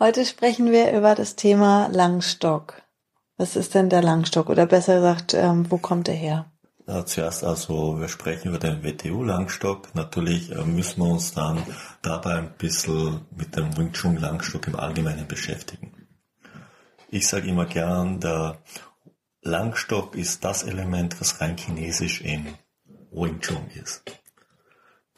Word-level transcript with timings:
Heute 0.00 0.24
sprechen 0.24 0.70
wir 0.70 0.92
über 0.92 1.16
das 1.16 1.34
Thema 1.34 1.88
Langstock. 1.88 2.82
Was 3.36 3.56
ist 3.56 3.74
denn 3.74 3.90
der 3.90 4.00
Langstock? 4.00 4.48
Oder 4.48 4.64
besser 4.64 4.94
gesagt, 4.96 5.34
ähm, 5.34 5.68
wo 5.72 5.78
kommt 5.78 6.08
er 6.08 6.14
her? 6.14 6.52
Ja, 6.86 7.04
zuerst 7.04 7.42
also, 7.42 7.98
wir 7.98 8.06
sprechen 8.06 8.50
über 8.50 8.60
den 8.60 8.84
WTU-Langstock. 8.84 9.96
Natürlich 9.96 10.52
äh, 10.52 10.62
müssen 10.62 11.02
wir 11.02 11.10
uns 11.10 11.34
dann 11.34 11.64
dabei 12.00 12.34
ein 12.34 12.52
bisschen 12.56 13.22
mit 13.36 13.56
dem 13.56 13.76
Wing 13.76 13.92
Chun 13.92 14.18
Langstock 14.18 14.68
im 14.68 14.76
Allgemeinen 14.76 15.26
beschäftigen. 15.26 15.92
Ich 17.08 17.26
sage 17.26 17.48
immer 17.48 17.66
gern, 17.66 18.20
der 18.20 18.58
Langstock 19.42 20.14
ist 20.14 20.44
das 20.44 20.62
Element, 20.62 21.20
was 21.20 21.40
rein 21.40 21.56
chinesisch 21.56 22.20
in 22.20 22.54
Wing 23.10 23.40
Chun 23.40 23.66
ist. 23.74 24.04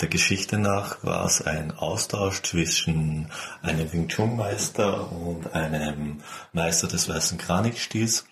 Der 0.00 0.08
Geschichte 0.08 0.56
nach 0.56 1.04
war 1.04 1.26
es 1.26 1.42
ein 1.42 1.72
Austausch 1.76 2.42
zwischen 2.42 3.30
einem 3.60 3.92
Wing 3.92 4.08
Chun 4.08 4.34
Meister 4.34 5.12
und 5.12 5.52
einem 5.52 6.22
Meister 6.54 6.88
des 6.88 7.06
weißen 7.06 7.36
Kranikstils, 7.36 8.24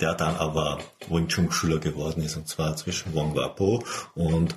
der 0.00 0.14
dann 0.14 0.34
aber 0.36 0.78
Wing 1.08 1.28
Chun 1.28 1.52
Schüler 1.52 1.78
geworden 1.78 2.24
ist, 2.24 2.36
und 2.36 2.48
zwar 2.48 2.74
zwischen 2.76 3.14
Wong 3.14 3.36
Wapo 3.36 3.84
und 4.16 4.56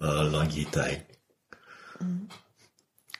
äh, 0.00 0.04
Lang 0.04 0.50
Yitai. 0.50 1.06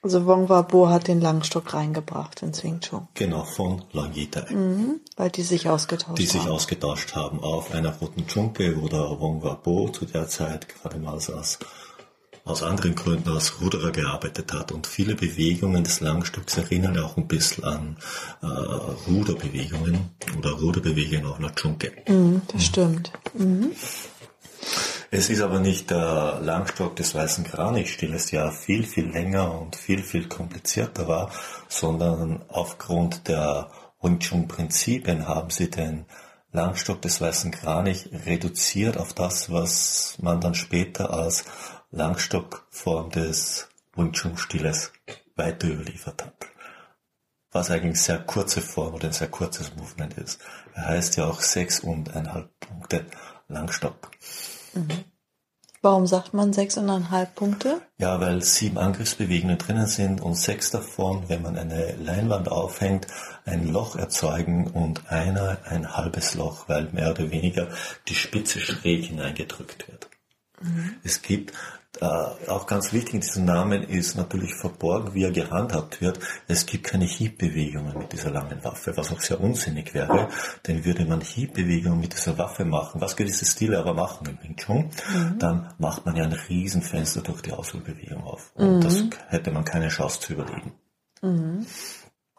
Also 0.03 0.27
Wong 0.27 0.51
Wapo 0.51 0.91
hat 0.91 1.09
den 1.09 1.23
Langstock 1.23 1.73
reingebracht 1.73 2.43
ins 2.43 2.63
Wing 2.63 2.81
Chun. 2.81 3.09
Genau, 3.15 3.45
von 3.45 3.85
Lang 3.93 4.13
Yitai. 4.15 4.53
Mhm, 4.53 5.01
weil 5.17 5.31
die 5.31 5.43
sich 5.43 5.71
ausgetauscht 5.71 6.19
die 6.19 6.27
sich 6.27 6.43
haben. 6.43 6.51
ausgetauscht 6.51 7.15
haben 7.15 7.41
auf 7.41 7.73
einer 7.73 7.95
roten 7.95 8.27
Chunke, 8.27 8.79
wo 8.83 8.89
der 8.89 9.19
Wong 9.19 9.43
Wapo 9.43 9.89
zu 9.89 10.05
der 10.05 10.29
Zeit 10.29 10.69
gerade 10.69 10.99
mal 10.99 11.19
saß 11.19 11.59
aus 12.51 12.63
anderen 12.63 12.95
Gründen 12.95 13.31
als 13.31 13.61
Ruderer 13.61 13.91
gearbeitet 13.91 14.53
hat. 14.53 14.73
Und 14.73 14.87
viele 14.87 15.15
Bewegungen 15.15 15.85
des 15.85 16.01
Langstocks 16.01 16.59
erinnern 16.59 16.99
auch 16.99 17.17
ein 17.17 17.29
bisschen 17.29 17.65
an 17.65 17.97
äh, 18.43 18.47
Ruderbewegungen 18.47 20.11
oder 20.37 20.51
Ruderbewegungen 20.53 21.27
auf 21.27 21.39
einer 21.39 21.55
Dschunke. 21.55 21.93
Mhm, 22.09 22.43
das 22.53 22.65
stimmt. 22.65 23.13
Mhm. 23.35 23.73
Es 25.13 25.29
ist 25.29 25.41
aber 25.41 25.59
nicht 25.59 25.91
der 25.91 26.39
Langstock 26.41 26.95
des 26.95 27.15
weißen 27.17 27.43
Kranichstiles, 27.43 28.27
der 28.27 28.53
viel, 28.53 28.85
viel 28.85 29.09
länger 29.09 29.61
und 29.61 29.75
viel, 29.75 30.03
viel 30.05 30.29
komplizierter 30.29 31.09
war, 31.09 31.33
sondern 31.69 32.43
aufgrund 32.49 33.27
der 33.27 33.71
Wing 34.01 34.21
Chun 34.21 34.47
Prinzipien 34.47 35.27
haben 35.27 35.51
sie 35.51 35.69
den 35.69 36.05
Langstock 36.53 37.03
des 37.03 37.21
weißen 37.21 37.51
Kranich 37.51 38.09
reduziert 38.25 38.99
auf 38.99 39.13
das, 39.13 39.53
was 39.53 40.17
man 40.21 40.41
dann 40.41 40.55
später 40.55 41.13
als 41.13 41.45
Langstockform 41.91 43.11
des 43.11 43.69
Wing 43.97 44.13
Chun 44.13 44.37
Stiles 44.37 44.93
weiter 45.35 45.69
überliefert 45.69 46.25
hat. 46.25 46.35
Was 47.51 47.71
eigentlich 47.71 48.01
sehr 48.01 48.21
kurze 48.21 48.61
Form 48.61 48.95
oder 48.95 49.09
ein 49.09 49.13
sehr 49.13 49.29
kurzes 49.29 49.75
Movement 49.75 50.15
ist. 50.15 50.41
Er 50.75 50.87
heißt 50.87 51.17
ja 51.17 51.27
auch 51.27 51.41
sechs 51.41 51.81
und 51.81 52.15
eineinhalb 52.15 52.49
Punkte 52.61 53.07
Langstock. 53.49 54.11
Warum 55.83 56.07
sagt 56.07 56.35
man 56.35 56.53
sechseinhalb 56.53 57.35
Punkte? 57.35 57.81
Ja, 57.99 58.21
weil 58.21 58.43
sieben 58.43 58.79
Angriffsbewegungen 58.79 59.59
drinnen 59.59 59.87
sind 59.87 60.21
und 60.21 60.35
sechs 60.35 60.71
davon, 60.71 61.29
wenn 61.29 61.43
man 61.43 61.57
eine 61.57 61.97
Leinwand 61.97 62.51
aufhängt, 62.51 63.07
ein 63.47 63.73
Loch 63.73 63.97
erzeugen 63.97 64.69
und 64.69 65.11
einer 65.11 65.59
ein 65.65 65.97
halbes 65.97 66.35
Loch, 66.35 66.69
weil 66.69 66.91
mehr 66.93 67.11
oder 67.11 67.31
weniger 67.31 67.69
die 68.09 68.15
Spitze 68.15 68.61
schräg 68.61 69.07
hineingedrückt 69.07 69.89
wird. 69.89 70.11
Es 71.03 71.23
gibt 71.23 71.55
äh, 72.01 72.05
auch 72.49 72.67
ganz 72.67 72.93
wichtig 72.93 73.15
in 73.15 73.21
diesem 73.21 73.45
Namen 73.45 73.83
ist 73.83 74.17
natürlich 74.17 74.55
verborgen, 74.55 75.13
wie 75.15 75.25
er 75.25 75.33
gehandhabt 75.33 76.01
wird. 76.01 76.21
Es 76.47 76.65
gibt 76.65 76.85
keine 76.85 77.05
Hiebbewegungen 77.05 77.99
mit 77.99 78.13
dieser 78.13 78.31
langen 78.31 78.63
Waffe, 78.63 78.97
was 78.97 79.11
auch 79.13 79.21
sehr 79.21 79.41
unsinnig 79.41 79.93
wäre, 79.93 80.29
denn 80.67 80.85
würde 80.85 81.05
man 81.05 81.21
Hiebbewegungen 81.21 82.01
mit 82.01 82.15
dieser 82.15 82.39
Waffe 82.39 82.65
machen, 82.65 83.01
was 83.01 83.17
gewisse 83.17 83.45
Stile 83.45 83.79
aber 83.79 83.95
machen 83.95 84.29
im 84.29 84.39
Wing 84.43 84.57
Chun, 84.57 84.91
dann 85.39 85.73
macht 85.79 86.07
man 86.07 86.17
ja 86.17 86.25
ein 86.25 86.33
Riesenfenster 86.33 87.23
durch 87.23 87.43
die 87.43 87.53
Ausholbewegung 87.53 88.23
auf. 88.23 88.53
Und 88.55 88.85
das 88.85 89.05
hätte 89.29 89.51
man 89.51 89.65
keine 89.65 89.89
Chance 89.89 90.21
zu 90.21 90.35
überleben. 90.35 90.73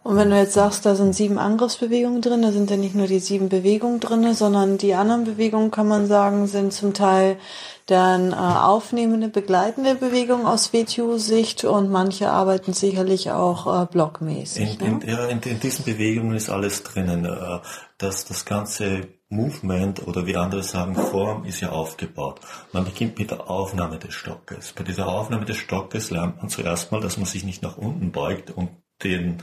Und 0.03 0.15
wenn 0.15 0.31
du 0.31 0.37
jetzt 0.37 0.53
sagst, 0.53 0.85
da 0.85 0.95
sind 0.95 1.13
sieben 1.13 1.37
Angriffsbewegungen 1.37 2.21
drin, 2.21 2.41
da 2.41 2.51
sind 2.51 2.71
ja 2.71 2.77
nicht 2.77 2.95
nur 2.95 3.05
die 3.05 3.19
sieben 3.19 3.49
Bewegungen 3.49 3.99
drin, 3.99 4.33
sondern 4.33 4.79
die 4.79 4.95
anderen 4.95 5.25
Bewegungen, 5.25 5.69
kann 5.69 5.87
man 5.87 6.07
sagen, 6.07 6.47
sind 6.47 6.73
zum 6.73 6.95
Teil 6.95 7.37
dann 7.85 8.31
äh, 8.31 8.35
aufnehmende, 8.35 9.27
begleitende 9.27 9.93
Bewegungen 9.93 10.47
aus 10.47 10.73
WTU-Sicht 10.73 11.65
und 11.65 11.91
manche 11.91 12.31
arbeiten 12.31 12.73
sicherlich 12.73 13.29
auch 13.31 13.83
äh, 13.83 13.85
blockmäßig. 13.85 14.81
In, 14.81 14.97
ne? 14.97 14.99
in, 15.03 15.09
ja, 15.09 15.25
in, 15.25 15.39
in 15.41 15.59
diesen 15.59 15.85
Bewegungen 15.85 16.35
ist 16.35 16.49
alles 16.49 16.81
drinnen. 16.83 17.25
Äh, 17.25 17.59
Das, 18.01 18.25
das 18.25 18.45
ganze 18.45 19.09
Movement 19.29 20.07
oder 20.07 20.25
wie 20.25 20.35
andere 20.35 20.63
sagen, 20.63 20.95
Form 20.95 21.45
ist 21.45 21.61
ja 21.61 21.69
aufgebaut. 21.69 22.39
Man 22.73 22.83
beginnt 22.83 23.19
mit 23.19 23.29
der 23.29 23.47
Aufnahme 23.47 23.99
des 23.99 24.15
Stockes. 24.15 24.73
Bei 24.73 24.83
dieser 24.83 25.07
Aufnahme 25.07 25.45
des 25.45 25.57
Stockes 25.57 26.09
lernt 26.09 26.37
man 26.37 26.49
zuerst 26.49 26.91
mal, 26.91 26.99
dass 26.99 27.17
man 27.17 27.27
sich 27.27 27.43
nicht 27.43 27.61
nach 27.61 27.77
unten 27.77 28.11
beugt 28.11 28.49
und 28.49 28.69
den, 29.03 29.37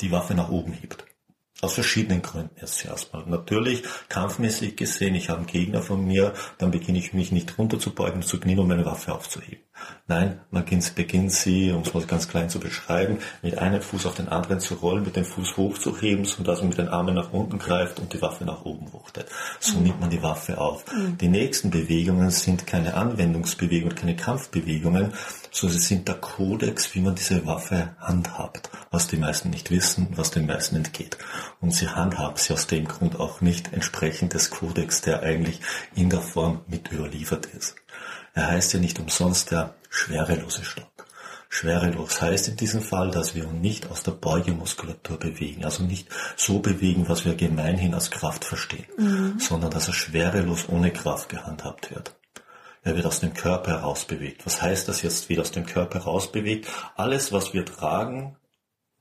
die 0.00 0.10
Waffe 0.10 0.34
nach 0.34 0.50
oben 0.50 0.72
hebt. 0.72 1.04
Aus 1.60 1.74
verschiedenen 1.74 2.22
Gründen 2.22 2.56
erst 2.56 2.78
zuerst 2.78 3.12
mal. 3.12 3.24
Natürlich, 3.26 3.84
kampfmäßig 4.08 4.76
gesehen, 4.76 5.14
ich 5.14 5.28
habe 5.28 5.38
einen 5.38 5.46
Gegner 5.46 5.80
von 5.80 6.04
mir, 6.04 6.34
dann 6.58 6.72
beginne 6.72 6.98
ich 6.98 7.12
mich 7.12 7.30
nicht 7.30 7.56
runter 7.56 7.78
zu 7.78 7.94
beugen 7.94 8.16
und 8.16 8.26
zu 8.26 8.40
knien, 8.40 8.58
um 8.58 8.66
meine 8.66 8.84
Waffe 8.84 9.14
aufzuheben. 9.14 9.62
Nein, 10.06 10.40
man 10.50 10.64
beginnt, 10.94 11.32
sie, 11.32 11.72
um 11.72 11.82
es 11.82 11.94
mal 11.94 12.04
ganz 12.04 12.28
klein 12.28 12.50
zu 12.50 12.60
beschreiben, 12.60 13.18
mit 13.40 13.56
einem 13.58 13.80
Fuß 13.80 14.06
auf 14.06 14.14
den 14.14 14.28
anderen 14.28 14.60
zu 14.60 14.74
rollen, 14.74 15.04
mit 15.04 15.16
dem 15.16 15.24
Fuß 15.24 15.56
hochzuheben, 15.56 16.24
sodass 16.24 16.58
man 16.58 16.68
mit 16.68 16.78
den 16.78 16.88
Armen 16.88 17.14
nach 17.14 17.32
unten 17.32 17.58
greift 17.58 17.98
und 17.98 18.12
die 18.12 18.20
Waffe 18.20 18.44
nach 18.44 18.64
oben 18.64 18.92
wuchtet. 18.92 19.26
So 19.60 19.78
nimmt 19.78 20.00
man 20.00 20.10
die 20.10 20.22
Waffe 20.22 20.58
auf. 20.58 20.84
Die 21.20 21.28
nächsten 21.28 21.70
Bewegungen 21.70 22.30
sind 22.30 22.66
keine 22.66 22.94
Anwendungsbewegungen, 22.94 23.94
keine 23.94 24.16
Kampfbewegungen, 24.16 25.14
sondern 25.50 25.78
sie 25.78 25.86
sind 25.86 26.08
der 26.08 26.16
Kodex, 26.16 26.94
wie 26.94 27.00
man 27.00 27.14
diese 27.14 27.46
Waffe 27.46 27.96
handhabt, 27.98 28.70
was 28.90 29.08
die 29.08 29.16
meisten 29.16 29.50
nicht 29.50 29.70
wissen, 29.70 30.08
was 30.16 30.30
den 30.30 30.46
meisten 30.46 30.76
entgeht. 30.76 31.16
Und 31.60 31.72
sie 31.72 31.88
handhaben 31.88 32.36
sie 32.36 32.52
aus 32.52 32.66
dem 32.66 32.86
Grund 32.86 33.18
auch 33.18 33.40
nicht 33.40 33.72
entsprechend 33.72 34.34
des 34.34 34.50
Kodex, 34.50 35.00
der 35.00 35.22
eigentlich 35.22 35.60
in 35.94 36.10
der 36.10 36.20
Form 36.20 36.60
mit 36.66 36.92
überliefert 36.92 37.46
ist. 37.46 37.76
Er 38.34 38.48
heißt 38.48 38.72
ja 38.72 38.80
nicht 38.80 38.98
umsonst 38.98 39.50
der 39.50 39.74
schwerelose 39.90 40.64
Stock. 40.64 40.86
Schwerelos 41.48 42.22
heißt 42.22 42.48
in 42.48 42.56
diesem 42.56 42.80
Fall, 42.80 43.10
dass 43.10 43.34
wir 43.34 43.46
uns 43.46 43.60
nicht 43.60 43.90
aus 43.90 44.02
der 44.02 44.12
Beugemuskulatur 44.12 45.18
bewegen, 45.18 45.66
also 45.66 45.82
nicht 45.82 46.08
so 46.34 46.60
bewegen, 46.60 47.10
was 47.10 47.26
wir 47.26 47.34
gemeinhin 47.34 47.92
als 47.92 48.10
Kraft 48.10 48.46
verstehen, 48.46 48.86
sondern 49.38 49.70
dass 49.70 49.86
er 49.86 49.92
schwerelos 49.92 50.70
ohne 50.70 50.90
Kraft 50.90 51.28
gehandhabt 51.28 51.90
wird. 51.90 52.14
Er 52.84 52.96
wird 52.96 53.04
aus 53.04 53.20
dem 53.20 53.34
Körper 53.34 53.72
heraus 53.72 54.06
bewegt. 54.06 54.46
Was 54.46 54.62
heißt 54.62 54.88
das 54.88 55.02
jetzt, 55.02 55.28
wird 55.28 55.40
aus 55.40 55.52
dem 55.52 55.66
Körper 55.66 56.00
heraus 56.00 56.32
bewegt? 56.32 56.68
Alles, 56.96 57.32
was 57.32 57.52
wir 57.52 57.66
tragen, 57.66 58.34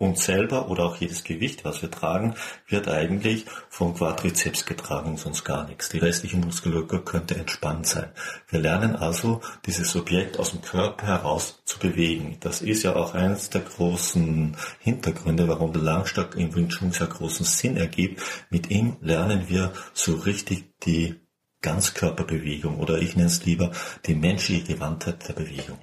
uns 0.01 0.25
selber 0.25 0.69
oder 0.69 0.83
auch 0.86 0.95
jedes 0.98 1.24
Gewicht, 1.24 1.63
was 1.63 1.81
wir 1.81 1.92
tragen, 1.92 2.33
wird 2.68 2.88
eigentlich 2.88 3.45
vom 3.69 3.94
Quadrizeps 3.94 4.65
getragen, 4.65 5.15
sonst 5.15 5.44
gar 5.44 5.68
nichts. 5.68 5.89
Die 5.89 6.00
restliche 6.00 6.38
Muskulatur 6.38 7.06
könnte 7.06 7.36
entspannt 7.36 7.86
sein. 7.86 8.09
Wir 8.50 8.59
lernen 8.59 8.95
also, 8.95 9.42
dieses 9.65 9.95
Objekt 9.95 10.39
aus 10.39 10.51
dem 10.51 10.62
Körper 10.62 11.06
heraus 11.06 11.62
zu 11.65 11.77
bewegen. 11.77 12.38
Das 12.39 12.62
ist 12.62 12.83
ja 12.83 12.95
auch 12.95 13.13
eines 13.13 13.51
der 13.51 13.62
großen 13.62 14.57
Hintergründe, 14.80 15.48
warum 15.48 15.71
der 15.71 15.83
Langstock 15.83 16.36
im 16.36 16.56
Wing 16.56 16.69
Chun 16.69 16.92
sehr 16.92 17.07
großen 17.07 17.45
Sinn 17.45 17.77
ergibt. 17.77 18.21
Mit 18.50 18.71
ihm 18.71 18.97
lernen 19.01 19.50
wir 19.50 19.71
so 19.94 20.15
richtig 20.15 20.65
die 20.83 21.15
Ganzkörperbewegung 21.62 22.80
oder 22.80 22.97
ich 22.97 23.15
nenne 23.15 23.27
es 23.27 23.45
lieber 23.45 23.71
die 24.07 24.15
menschliche 24.15 24.74
Gewandtheit 24.74 25.27
der 25.27 25.33
Bewegung. 25.33 25.77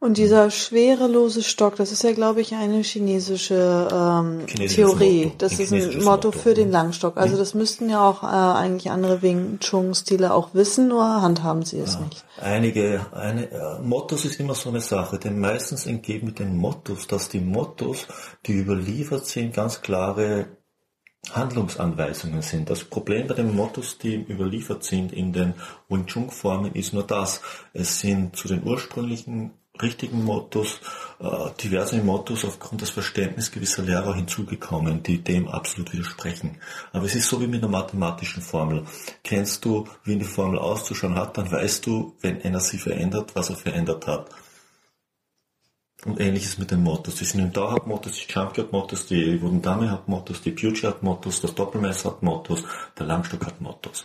Und 0.00 0.16
dieser 0.16 0.52
schwerelose 0.52 1.42
Stock, 1.42 1.74
das 1.74 1.90
ist 1.90 2.04
ja, 2.04 2.12
glaube 2.12 2.40
ich, 2.40 2.54
eine 2.54 2.82
chinesische 2.82 3.88
ähm, 3.92 4.46
Theorie. 4.46 5.24
Motto. 5.24 5.36
Das 5.38 5.54
ein 5.54 5.60
ist 5.60 5.72
ein 5.72 6.04
Motto, 6.04 6.28
Motto, 6.28 6.32
für 6.32 6.54
den 6.54 6.70
Langstock. 6.70 7.16
Also 7.16 7.34
mhm. 7.34 7.38
das 7.40 7.54
müssten 7.54 7.90
ja 7.90 8.08
auch 8.08 8.22
äh, 8.22 8.26
eigentlich 8.26 8.92
andere 8.92 9.22
Wing 9.22 9.58
Chun-Stile 9.58 10.32
auch 10.32 10.54
wissen, 10.54 10.86
nur 10.86 11.04
handhaben 11.20 11.64
sie 11.64 11.80
es 11.80 11.94
ja. 11.94 12.00
nicht. 12.02 12.24
Einige, 12.40 13.06
eine, 13.10 13.50
äh, 13.50 13.80
Mottos 13.80 14.24
ist 14.24 14.38
immer 14.38 14.54
so 14.54 14.68
eine 14.68 14.80
Sache, 14.80 15.18
denn 15.18 15.40
meistens 15.40 15.84
entgeht 15.84 16.22
mit 16.22 16.38
den 16.38 16.56
Mottos, 16.56 17.08
dass 17.08 17.28
die 17.28 17.40
Mottos, 17.40 18.06
die 18.46 18.52
überliefert 18.52 19.26
sind, 19.26 19.52
ganz 19.52 19.82
klare 19.82 20.46
Handlungsanweisungen 21.32 22.42
sind. 22.42 22.70
Das 22.70 22.84
Problem 22.84 23.26
bei 23.26 23.34
den 23.34 23.52
Mottos, 23.54 23.98
die 23.98 24.14
überliefert 24.14 24.84
sind 24.84 25.12
in 25.12 25.32
den 25.32 25.54
Wing 25.88 26.06
Chun 26.06 26.30
Formen, 26.30 26.72
ist 26.74 26.92
nur 26.92 27.02
das. 27.02 27.40
Es 27.72 27.98
sind 27.98 28.36
zu 28.36 28.46
den 28.46 28.62
ursprünglichen 28.62 29.57
richtigen 29.82 30.24
Mottos, 30.24 30.80
äh, 31.20 31.50
diverse 31.62 31.98
Mottos 32.02 32.44
aufgrund 32.44 32.80
des 32.80 32.90
Verständnisses 32.90 33.52
gewisser 33.52 33.82
Lehrer 33.82 34.14
hinzugekommen, 34.14 35.02
die 35.02 35.18
dem 35.18 35.48
absolut 35.48 35.92
widersprechen. 35.92 36.58
Aber 36.92 37.06
es 37.06 37.14
ist 37.14 37.28
so 37.28 37.40
wie 37.40 37.46
mit 37.46 37.62
einer 37.62 37.70
mathematischen 37.70 38.42
Formel. 38.42 38.84
Kennst 39.24 39.64
du, 39.64 39.86
wie 40.04 40.14
eine 40.14 40.24
Formel 40.24 40.58
auszuschauen 40.58 41.16
hat, 41.16 41.36
dann 41.38 41.50
weißt 41.50 41.86
du, 41.86 42.14
wenn 42.20 42.42
einer 42.42 42.60
sie 42.60 42.78
verändert, 42.78 43.34
was 43.34 43.50
er 43.50 43.56
verändert 43.56 44.06
hat. 44.06 44.30
Und 46.04 46.20
ähnliches 46.20 46.58
mit 46.58 46.70
den 46.70 46.82
Mottos. 46.84 47.16
Die 47.16 47.24
sind 47.24 47.40
im 47.40 47.52
Dau 47.52 47.72
hat 47.72 47.86
Mottos, 47.86 48.12
die 48.12 48.32
Champion 48.32 48.66
hat 48.66 48.72
Mottos, 48.72 49.06
die 49.06 49.42
Wooden 49.42 49.60
Dame 49.60 49.90
hat 49.90 50.06
Mottos, 50.06 50.40
die 50.40 50.52
Pucci 50.52 50.86
hat 50.86 51.02
Mottos, 51.02 51.40
das 51.40 51.54
Doppelmesser 51.54 52.10
hat 52.10 52.22
Mottos, 52.22 52.62
der 52.96 53.06
Langstock 53.06 53.44
hat 53.44 53.60
Mottos. 53.60 54.04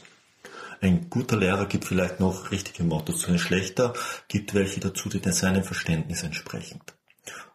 Ein 0.83 1.09
guter 1.09 1.37
Lehrer 1.37 1.65
gibt 1.65 1.85
vielleicht 1.85 2.19
noch 2.19 2.51
richtige 2.51 2.83
Mottos. 2.83 3.29
Ein 3.29 3.39
schlechter 3.39 3.93
gibt 4.27 4.53
welche 4.53 4.81
dazu, 4.81 5.07
die 5.07 5.21
seinem 5.31 5.63
Verständnis 5.63 6.23
entsprechend. 6.23 6.93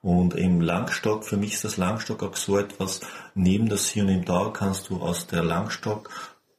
Und 0.01 0.33
im 0.33 0.63
Langstock, 0.63 1.27
für 1.27 1.37
mich 1.37 1.53
ist 1.53 1.65
das 1.65 1.77
Langstock 1.77 2.23
auch 2.23 2.37
so 2.37 2.57
etwas, 2.57 3.03
neben 3.35 3.69
das 3.69 3.87
Hier 3.91 4.05
und 4.05 4.09
im 4.09 4.25
Da 4.25 4.49
kannst 4.49 4.89
du 4.89 5.03
aus 5.03 5.27
der 5.27 5.45
Langstock, 5.45 6.09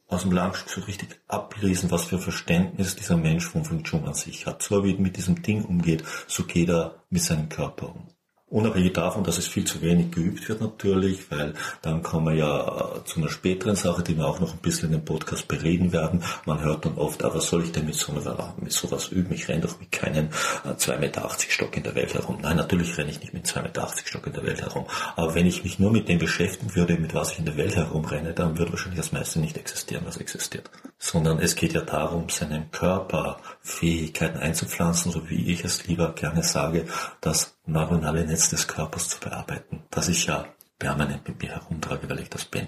aus 0.10 0.22
dem 0.22 0.32
Langstock 0.32 0.70
so 0.70 0.82
richtig 0.82 1.20
ablesen, 1.28 1.90
was 1.90 2.06
für 2.06 2.20
Verständnis 2.20 2.96
dieser 2.96 3.18
Mensch 3.18 3.48
von 3.48 3.66
Feng 3.66 3.84
Chung 3.84 4.06
an 4.08 4.14
sich 4.14 4.46
hat. 4.46 4.62
So 4.62 4.84
wie 4.84 4.94
er 4.94 5.00
mit 5.00 5.18
diesem 5.18 5.42
Ding 5.42 5.66
umgeht, 5.66 6.04
so 6.28 6.44
geht 6.44 6.70
er 6.70 7.04
mit 7.10 7.24
seinem 7.24 7.50
Körper 7.50 7.96
um. 7.96 8.10
Unabhängig 8.50 8.94
davon, 8.94 9.24
dass 9.24 9.38
es 9.38 9.48
viel 9.48 9.66
zu 9.66 9.80
wenig 9.84 10.10
geübt 10.12 10.50
wird 10.50 10.60
natürlich, 10.60 11.30
weil 11.30 11.54
dann 11.84 12.02
kommen 12.02 12.28
wir 12.28 12.34
ja 12.34 12.96
äh, 12.96 13.06
zu 13.06 13.20
einer 13.20 13.30
späteren 13.30 13.76
Sache, 13.76 14.02
die 14.02 14.18
wir 14.18 14.26
auch 14.26 14.40
noch 14.40 14.54
ein 14.54 14.60
bisschen 14.60 14.88
in 14.88 15.00
dem 15.00 15.06
Podcast 15.06 15.48
bereden 15.48 15.94
werden. 15.94 16.24
Man 16.46 16.60
hört 16.62 16.84
dann 16.86 16.98
oft, 16.98 17.24
aber 17.24 17.36
was 17.36 17.48
soll 17.48 17.64
ich 17.64 17.72
denn 17.72 17.86
mit, 17.86 17.94
so 17.94 18.12
einer, 18.12 18.56
mit 18.60 18.72
sowas 18.72 19.10
üben? 19.10 19.32
Ich 19.36 19.48
renne 19.48 19.62
doch 19.62 19.80
mit 19.80 19.92
keinem 19.92 20.30
2,80 20.66 20.98
Meter 20.98 21.30
Stock 21.48 21.78
in 21.78 21.84
der 21.84 21.94
Welt 21.94 22.16
herum. 22.16 22.40
Nein, 22.42 22.58
natürlich 22.58 22.98
renne 22.98 23.12
ich 23.12 23.20
nicht 23.20 23.34
mit 23.34 23.46
2,80 23.46 23.62
Meter 23.62 23.88
Stock 24.04 24.26
in 24.26 24.34
der 24.34 24.44
Welt 24.44 24.62
herum. 24.62 24.86
Aber 25.16 25.36
wenn 25.36 25.46
ich 25.46 25.64
mich 25.64 25.78
nur 25.78 25.92
mit 25.92 26.10
dem 26.10 26.18
beschäftigen 26.18 26.76
würde, 26.76 26.98
mit 26.98 27.14
was 27.14 27.34
ich 27.34 27.40
in 27.40 27.46
der 27.46 27.58
Welt 27.58 27.76
herumrenne, 27.76 28.34
dann 28.34 28.58
würde 28.58 28.72
wahrscheinlich 28.72 29.00
das 29.00 29.12
meiste 29.12 29.40
nicht 29.40 29.58
existieren, 29.58 30.06
was 30.08 30.18
existiert. 30.18 30.72
Sondern 31.12 31.40
es 31.40 31.56
geht 31.56 31.74
ja 31.74 31.82
darum, 31.82 32.30
seinen 32.30 32.70
Körper 32.70 33.38
Fähigkeiten 33.62 34.38
einzupflanzen, 34.38 35.12
so 35.12 35.28
wie 35.28 35.52
ich 35.52 35.64
es 35.64 35.88
lieber 35.88 36.14
gerne 36.14 36.44
sage, 36.44 36.86
das 37.20 37.58
neuronale 37.66 38.28
Netz 38.28 38.52
des 38.52 38.68
Körpers 38.68 39.10
zu 39.10 39.20
bearbeiten, 39.20 39.82
das 39.90 40.08
ich 40.08 40.28
ja 40.28 40.46
permanent 40.78 41.28
mit 41.28 41.42
mir 41.42 41.50
herumtrage, 41.50 42.08
weil 42.08 42.20
ich 42.20 42.30
das 42.30 42.46
bin. 42.46 42.68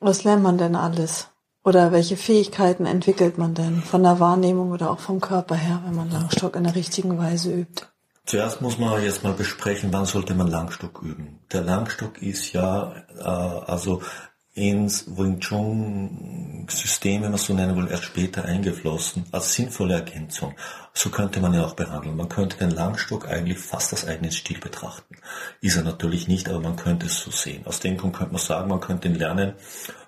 Was 0.00 0.22
lernt 0.22 0.42
man 0.42 0.58
denn 0.58 0.76
alles? 0.76 1.28
Oder 1.64 1.92
welche 1.92 2.18
Fähigkeiten 2.18 2.84
entwickelt 2.84 3.38
man 3.38 3.54
denn 3.54 3.80
von 3.80 4.02
der 4.02 4.20
Wahrnehmung 4.20 4.70
oder 4.72 4.90
auch 4.90 5.00
vom 5.00 5.22
Körper 5.22 5.54
her, 5.54 5.80
wenn 5.86 5.96
man 5.96 6.10
Langstock 6.10 6.56
in 6.56 6.64
der 6.64 6.74
richtigen 6.74 7.16
Weise 7.16 7.54
übt? 7.54 7.86
Zuerst 8.26 8.60
muss 8.60 8.76
man 8.76 9.02
jetzt 9.02 9.24
mal 9.24 9.32
besprechen, 9.32 9.94
wann 9.94 10.04
sollte 10.04 10.34
man 10.34 10.48
Langstock 10.48 11.00
üben. 11.00 11.38
Der 11.52 11.62
Langstock 11.62 12.20
ist 12.20 12.52
ja 12.52 12.92
äh, 13.18 13.22
also 13.22 14.02
ins 14.56 15.06
Wing 15.18 15.38
Chun 15.38 16.66
System, 16.68 17.22
wenn 17.22 17.30
man 17.30 17.38
so 17.38 17.52
nennen 17.52 17.76
will, 17.76 17.90
erst 17.90 18.04
später 18.04 18.46
eingeflossen, 18.46 19.26
als 19.30 19.52
sinnvolle 19.52 19.94
Ergänzung. 19.94 20.54
So 20.94 21.10
könnte 21.10 21.40
man 21.40 21.52
ja 21.52 21.64
auch 21.64 21.74
behandeln. 21.74 22.16
Man 22.16 22.30
könnte 22.30 22.56
den 22.56 22.70
Langstock 22.70 23.28
eigentlich 23.28 23.58
fast 23.58 23.92
als 23.92 24.06
eigenen 24.06 24.32
Stil 24.32 24.58
betrachten. 24.58 25.16
Ist 25.60 25.76
er 25.76 25.84
natürlich 25.84 26.26
nicht, 26.26 26.48
aber 26.48 26.60
man 26.60 26.76
könnte 26.76 27.06
es 27.06 27.20
so 27.20 27.30
sehen. 27.30 27.66
Aus 27.66 27.80
dem 27.80 27.98
Grund 27.98 28.16
könnte 28.16 28.32
man 28.32 28.42
sagen, 28.42 28.70
man 28.70 28.80
könnte 28.80 29.08
ihn 29.08 29.16
lernen 29.16 29.52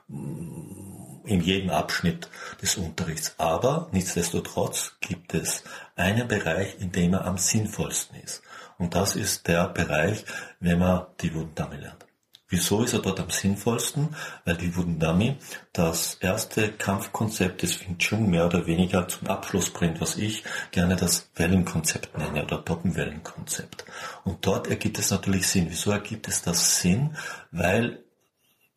mm, 0.08 1.26
in 1.26 1.40
jedem 1.42 1.68
Abschnitt 1.68 2.30
des 2.62 2.78
Unterrichts. 2.78 3.34
Aber 3.36 3.88
nichtsdestotrotz 3.92 4.96
gibt 5.00 5.34
es 5.34 5.62
einen 5.94 6.26
Bereich, 6.26 6.76
in 6.80 6.90
dem 6.90 7.12
er 7.12 7.26
am 7.26 7.36
sinnvollsten 7.36 8.18
ist. 8.22 8.40
Und 8.78 8.94
das 8.94 9.14
ist 9.14 9.46
der 9.46 9.68
Bereich, 9.68 10.24
wenn 10.58 10.78
man 10.78 11.06
die 11.20 11.34
Wundame 11.34 11.76
lernt. 11.76 12.07
Wieso 12.50 12.82
ist 12.82 12.94
er 12.94 13.00
dort 13.00 13.20
am 13.20 13.30
sinnvollsten? 13.30 14.16
Weil 14.44 14.56
die 14.56 14.74
Wundami 14.74 15.36
das 15.72 16.14
erste 16.20 16.72
Kampfkonzept 16.72 17.62
des 17.62 17.80
Wing 17.80 17.98
Chun 17.98 18.30
mehr 18.30 18.46
oder 18.46 18.66
weniger 18.66 19.06
zum 19.06 19.28
Abschluss 19.28 19.70
bringt, 19.70 20.00
was 20.00 20.16
ich 20.16 20.44
gerne 20.70 20.96
das 20.96 21.30
Wellenkonzept 21.34 22.16
nenne 22.16 22.44
oder 22.44 22.58
Doppelwellenkonzept. 22.58 23.84
Und 24.24 24.46
dort 24.46 24.66
ergibt 24.68 24.98
es 24.98 25.10
natürlich 25.10 25.46
Sinn. 25.46 25.66
Wieso 25.68 25.90
ergibt 25.90 26.26
es 26.26 26.40
das 26.40 26.80
Sinn? 26.80 27.16
Weil 27.50 28.02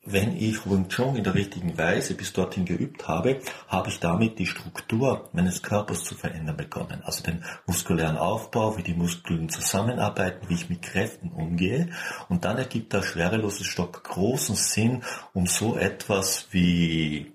wenn 0.04 0.36
ich 0.36 0.66
Wing 0.66 0.90
Chun 0.90 1.16
in 1.16 1.24
der 1.24 1.36
richtigen 1.36 1.78
Weise 1.78 2.16
bis 2.16 2.34
dorthin 2.34 2.66
geübt 2.66 3.08
habe, 3.08 3.40
habe 3.68 3.90
ich 3.90 4.00
damit 4.00 4.40
die 4.40 4.48
Struktur 4.48 5.30
meines 5.32 5.62
Körpers 5.62 6.04
zu 6.04 6.16
verändern 6.16 6.58
begonnen. 6.58 7.04
Also 7.04 7.24
den 7.24 7.44
muskulären 7.68 8.18
Aufbau, 8.18 8.78
wie 8.78 8.84
die 8.84 8.96
Muskeln 8.96 9.50
zusammenarbeiten, 9.50 10.50
wie 10.50 10.56
ich 10.56 10.70
mit 10.70 10.82
Kräften 10.82 11.30
umgehe. 11.30 11.92
Und 12.30 12.46
dann 12.46 12.58
ergibt 12.58 12.94
der 12.94 13.04
schwerelose 13.04 13.64
Stock 13.64 14.04
großen 14.04 14.56
Sinn, 14.56 15.04
um 15.34 15.46
so 15.46 15.78
etwas 15.78 16.48
wie, 16.50 17.34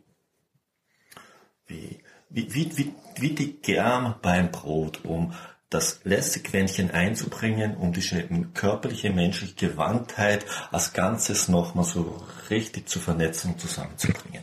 wie, 1.69 2.01
wie, 2.31 2.53
wie, 2.53 2.77
wie, 2.77 2.95
wie 3.17 3.31
die 3.31 3.61
Germ 3.61 4.17
beim 4.23 4.51
Brot, 4.51 5.05
um 5.05 5.33
das 5.71 6.01
letzte 6.05 6.41
Quäntchen 6.41 6.91
einzubringen, 6.91 7.77
um 7.77 7.93
diese 7.93 8.23
körperliche, 8.55 9.11
menschliche 9.11 9.55
Gewandtheit 9.55 10.47
als 10.71 10.93
Ganzes 10.93 11.49
nochmal 11.49 11.85
so 11.85 12.25
richtig 12.51 12.89
zu 12.89 13.01
vernetzen 13.01 13.53
und 13.53 13.61
zusammenzubringen. 13.61 14.43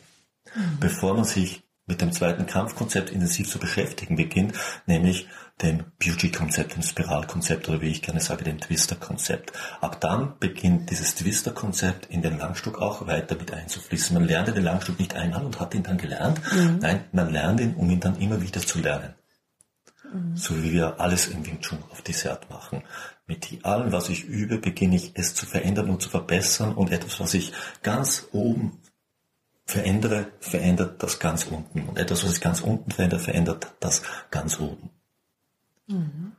Mhm. 0.55 0.79
Bevor 0.79 1.13
man 1.13 1.23
sich 1.23 1.63
mit 1.85 2.01
dem 2.01 2.11
zweiten 2.13 2.45
Kampfkonzept 2.45 3.09
intensiv 3.09 3.49
zu 3.49 3.59
beschäftigen 3.59 4.15
beginnt, 4.15 4.53
nämlich 4.85 5.27
dem 5.61 5.83
Beauty-Konzept, 5.99 6.75
dem 6.75 6.81
Spiralkonzept 6.81 7.69
oder 7.69 7.81
wie 7.81 7.89
ich 7.89 8.01
gerne 8.01 8.21
sage, 8.21 8.43
dem 8.43 8.59
Twister-Konzept. 8.59 9.53
Ab 9.81 9.99
dann 10.01 10.33
beginnt 10.39 10.89
dieses 10.89 11.15
Twister-Konzept 11.15 12.07
in 12.07 12.21
den 12.21 12.37
Langstock 12.37 12.79
auch 12.79 13.05
weiter 13.05 13.35
mit 13.35 13.51
einzufließen. 13.51 14.13
Man 14.13 14.25
lernte 14.25 14.53
den 14.53 14.63
Langstock 14.63 14.97
nicht 14.99 15.13
einmal 15.13 15.45
und 15.45 15.59
hat 15.59 15.75
ihn 15.75 15.83
dann 15.83 15.97
gelernt. 15.97 16.41
Mhm. 16.53 16.79
Nein, 16.81 17.03
man 17.11 17.31
lernt 17.31 17.59
ihn, 17.59 17.75
um 17.75 17.89
ihn 17.89 17.99
dann 17.99 18.17
immer 18.17 18.41
wieder 18.41 18.61
zu 18.61 18.79
lernen. 18.79 19.13
So 20.35 20.63
wie 20.63 20.73
wir 20.73 20.99
alles 20.99 21.27
in 21.27 21.45
Wing 21.45 21.59
Chun 21.61 21.79
auf 21.89 22.01
diese 22.01 22.31
Art 22.31 22.49
machen. 22.49 22.83
Mit 23.25 23.65
allem, 23.65 23.91
was 23.91 24.09
ich 24.09 24.25
übe, 24.25 24.57
beginne 24.57 24.95
ich 24.95 25.11
es 25.15 25.33
zu 25.33 25.45
verändern 25.45 25.89
und 25.89 26.01
zu 26.01 26.09
verbessern 26.09 26.73
und 26.73 26.91
etwas, 26.91 27.19
was 27.19 27.33
ich 27.33 27.53
ganz 27.81 28.27
oben 28.31 28.79
verändere, 29.65 30.27
verändert 30.39 31.01
das 31.01 31.19
ganz 31.19 31.45
unten. 31.45 31.87
Und 31.87 31.97
etwas, 31.97 32.23
was 32.23 32.33
ich 32.33 32.41
ganz 32.41 32.61
unten 32.61 32.91
verändere, 32.91 33.21
verändert 33.21 33.73
das 33.79 34.03
ganz 34.29 34.59
oben. 34.59 34.89
Mhm. 35.87 36.33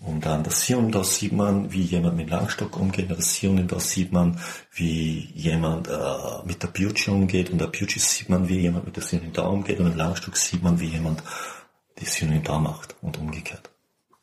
Und 0.00 0.26
dann 0.26 0.44
das 0.44 0.68
und 0.70 0.92
das 0.92 1.16
sieht 1.16 1.32
man, 1.32 1.72
wie 1.72 1.80
jemand 1.80 2.16
mit 2.16 2.28
Langstock 2.28 2.78
umgeht, 2.78 3.10
das 3.10 3.32
Hier 3.32 3.50
und 3.50 3.72
das 3.72 3.90
sieht 3.90 4.12
man, 4.12 4.38
wie 4.72 5.32
jemand 5.34 5.88
äh, 5.88 6.44
mit 6.44 6.62
der 6.62 6.68
Beauty 6.68 7.10
umgeht, 7.10 7.50
und 7.50 7.58
der 7.58 7.68
Beauty 7.68 7.98
sieht 7.98 8.28
man, 8.28 8.46
wie 8.48 8.60
jemand 8.60 8.84
mit 8.84 8.96
der 8.96 9.22
und 9.22 9.36
da 9.36 9.46
umgeht, 9.46 9.80
und 9.80 9.86
im 9.86 9.96
Langstock 9.96 10.36
sieht 10.36 10.62
man, 10.62 10.78
wie 10.78 10.86
jemand 10.86 11.22
die 12.00 12.04
Synonym 12.04 12.44
da 12.44 12.58
macht 12.58 12.94
und 13.02 13.18
umgekehrt. 13.18 13.70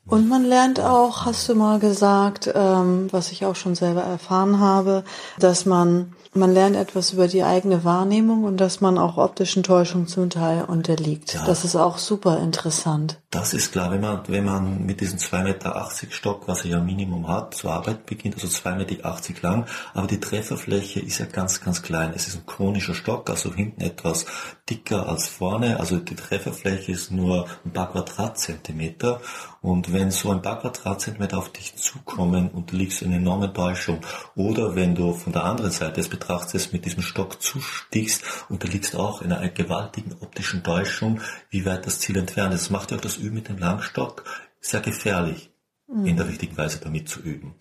Und 0.06 0.28
man 0.28 0.44
lernt 0.44 0.80
auch, 0.80 1.24
hast 1.24 1.48
du 1.48 1.54
mal 1.54 1.78
gesagt, 1.78 2.50
ähm, 2.54 3.08
was 3.10 3.32
ich 3.32 3.46
auch 3.46 3.56
schon 3.56 3.74
selber 3.74 4.02
erfahren 4.02 4.60
habe, 4.60 5.02
dass 5.38 5.64
man 5.64 6.14
man 6.36 6.52
lernt 6.52 6.76
etwas 6.76 7.12
über 7.12 7.28
die 7.28 7.44
eigene 7.44 7.84
Wahrnehmung 7.84 8.42
und 8.42 8.56
dass 8.56 8.80
man 8.80 8.98
auch 8.98 9.16
optischen 9.18 9.62
Täuschungen 9.62 10.08
zum 10.08 10.30
Teil 10.30 10.64
unterliegt. 10.64 11.34
Ja. 11.34 11.46
Das 11.46 11.64
ist 11.64 11.76
auch 11.76 11.98
super 11.98 12.40
interessant. 12.40 13.20
Das 13.30 13.54
ist 13.54 13.70
klar, 13.70 13.92
wenn 13.92 14.00
man, 14.00 14.22
wenn 14.26 14.44
man 14.44 14.84
mit 14.84 15.00
diesem 15.00 15.18
2,80 15.18 15.42
Meter 15.44 15.90
Stock, 16.10 16.48
was 16.48 16.64
er 16.64 16.72
ja 16.72 16.80
Minimum 16.80 17.28
hat, 17.28 17.54
zur 17.54 17.72
Arbeit 17.72 18.06
beginnt, 18.06 18.34
also 18.34 18.48
2,80 18.48 18.76
Meter 18.76 19.42
lang, 19.42 19.66
aber 19.92 20.06
die 20.08 20.20
Trefferfläche 20.20 21.00
ist 21.00 21.18
ja 21.18 21.26
ganz, 21.26 21.60
ganz 21.60 21.82
klein. 21.82 22.12
Es 22.14 22.26
ist 22.26 22.36
ein 22.36 22.46
chronischer 22.46 22.94
Stock, 22.94 23.30
also 23.30 23.54
hinten 23.54 23.80
etwas 23.80 24.26
dicker 24.68 25.08
als 25.08 25.28
vorne, 25.28 25.78
also 25.78 25.98
die 25.98 26.14
Trefferfläche 26.14 26.92
ist 26.92 27.10
nur 27.10 27.46
ein 27.64 27.72
paar 27.72 27.92
Quadratzentimeter 27.92 29.20
und 29.60 29.92
wenn 29.92 30.10
so 30.10 30.30
ein 30.30 30.40
paar 30.40 30.60
Quadratzentimeter 30.60 31.38
auf 31.38 31.52
dich 31.52 31.76
zukommen 31.76 32.50
und 32.50 32.72
du 32.72 32.76
liegst 32.76 33.02
in 33.02 33.12
enorme 33.12 33.52
Täuschung 33.52 34.00
oder 34.34 34.74
wenn 34.74 34.94
du 34.94 35.12
von 35.12 35.32
der 35.32 35.44
anderen 35.44 35.70
Seite 35.70 36.00
es 36.00 36.08
betrachtest, 36.08 36.72
mit 36.72 36.84
diesem 36.86 37.02
Stock 37.02 37.42
zustichst 37.42 38.24
und 38.48 38.62
du 38.62 38.68
liegst 38.68 38.96
auch 38.96 39.20
in 39.20 39.32
einer 39.32 39.50
gewaltigen 39.50 40.16
optischen 40.20 40.62
Täuschung, 40.62 41.20
wie 41.50 41.66
weit 41.66 41.86
das 41.86 42.00
Ziel 42.00 42.16
entfernt 42.16 42.54
ist. 42.54 42.62
Das 42.64 42.70
macht 42.70 42.90
ja 42.90 42.96
auch 42.96 43.02
das 43.02 43.18
Üben 43.18 43.34
mit 43.34 43.48
dem 43.48 43.58
Langstock 43.58 44.24
sehr 44.60 44.80
gefährlich. 44.80 45.50
mhm. 45.88 46.06
in 46.06 46.16
der 46.16 46.28
richtigen 46.28 46.56
Weise 46.56 46.80
damit 46.80 47.08
zu 47.08 47.20
üben. 47.20 47.54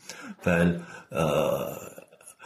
Weil 0.43 0.81
äh, 1.11 2.02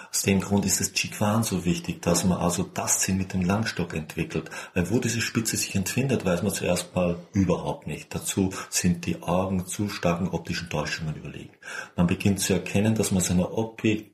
aus 0.10 0.22
dem 0.24 0.40
Grund 0.42 0.66
ist 0.66 0.80
das 0.80 0.94
Chikwan 0.94 1.44
so 1.44 1.66
wichtig, 1.66 2.02
dass 2.02 2.24
man 2.24 2.38
also 2.38 2.64
das 2.64 3.00
Ziel 3.00 3.16
mit 3.16 3.34
dem 3.34 3.42
Langstock 3.42 3.94
entwickelt. 3.94 4.50
Weil 4.74 4.90
wo 4.90 5.00
diese 5.00 5.22
Spitze 5.22 5.58
sich 5.58 5.76
entfindet, 5.76 6.26
weiß 6.26 6.44
man 6.44 6.54
zuerst 6.54 6.96
mal 6.96 7.18
überhaupt 7.34 7.88
nicht. 7.88 8.14
Dazu 8.14 8.52
sind 8.70 9.06
die 9.06 9.22
Augen 9.22 9.66
zu 9.66 9.90
starken 9.90 10.30
optischen 10.30 10.70
Täuschungen 10.70 11.16
überlegen. 11.16 11.54
Man 11.96 12.08
beginnt 12.08 12.40
zu 12.40 12.54
erkennen, 12.54 12.96
dass 12.96 13.12
man 13.12 13.22
seiner 13.22 13.52
Optik, 13.58 14.14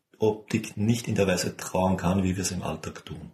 nicht 0.75 1.07
in 1.07 1.15
der 1.15 1.27
Weise 1.27 1.57
trauen 1.57 1.97
kann, 1.97 2.23
wie 2.23 2.35
wir 2.35 2.43
es 2.43 2.51
im 2.51 2.63
Alltag 2.63 3.05
tun. 3.05 3.31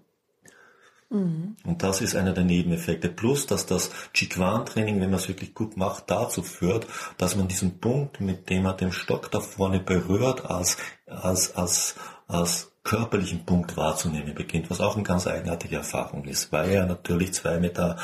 Mhm. 1.10 1.56
Und 1.66 1.84
das 1.84 2.02
ist 2.02 2.16
einer 2.16 2.34
der 2.34 2.44
Nebeneffekte. 2.44 3.10
Plus, 3.10 3.48
dass 3.48 3.66
das 3.66 3.92
Chikwan-Training, 4.14 5.02
wenn 5.02 5.10
man 5.10 5.20
es 5.20 5.28
wirklich 5.28 5.54
gut 5.54 5.76
macht, 5.76 6.06
dazu 6.08 6.44
führt, 6.44 6.88
dass 7.18 7.36
man 7.36 7.48
diesen 7.48 7.80
Punkt, 7.80 8.22
mit 8.22 8.50
dem 8.50 8.64
man 8.64 8.78
den 8.78 8.92
Stock 8.92 9.32
da 9.32 9.40
vorne 9.40 9.80
berührt, 9.80 10.46
als, 10.46 10.78
als, 11.08 11.56
als, 11.56 11.96
als 12.30 12.72
körperlichen 12.84 13.46
Punkt 13.46 13.76
wahrzunehmen 13.76 14.34
beginnt, 14.34 14.70
was 14.70 14.80
auch 14.80 14.96
eine 14.96 15.04
ganz 15.04 15.28
eigenartige 15.28 15.76
Erfahrung 15.78 16.24
ist, 16.26 16.52
weil 16.52 16.70
er 16.70 16.86
natürlich 16.86 17.32
2,80 17.32 17.60
Meter 17.60 17.98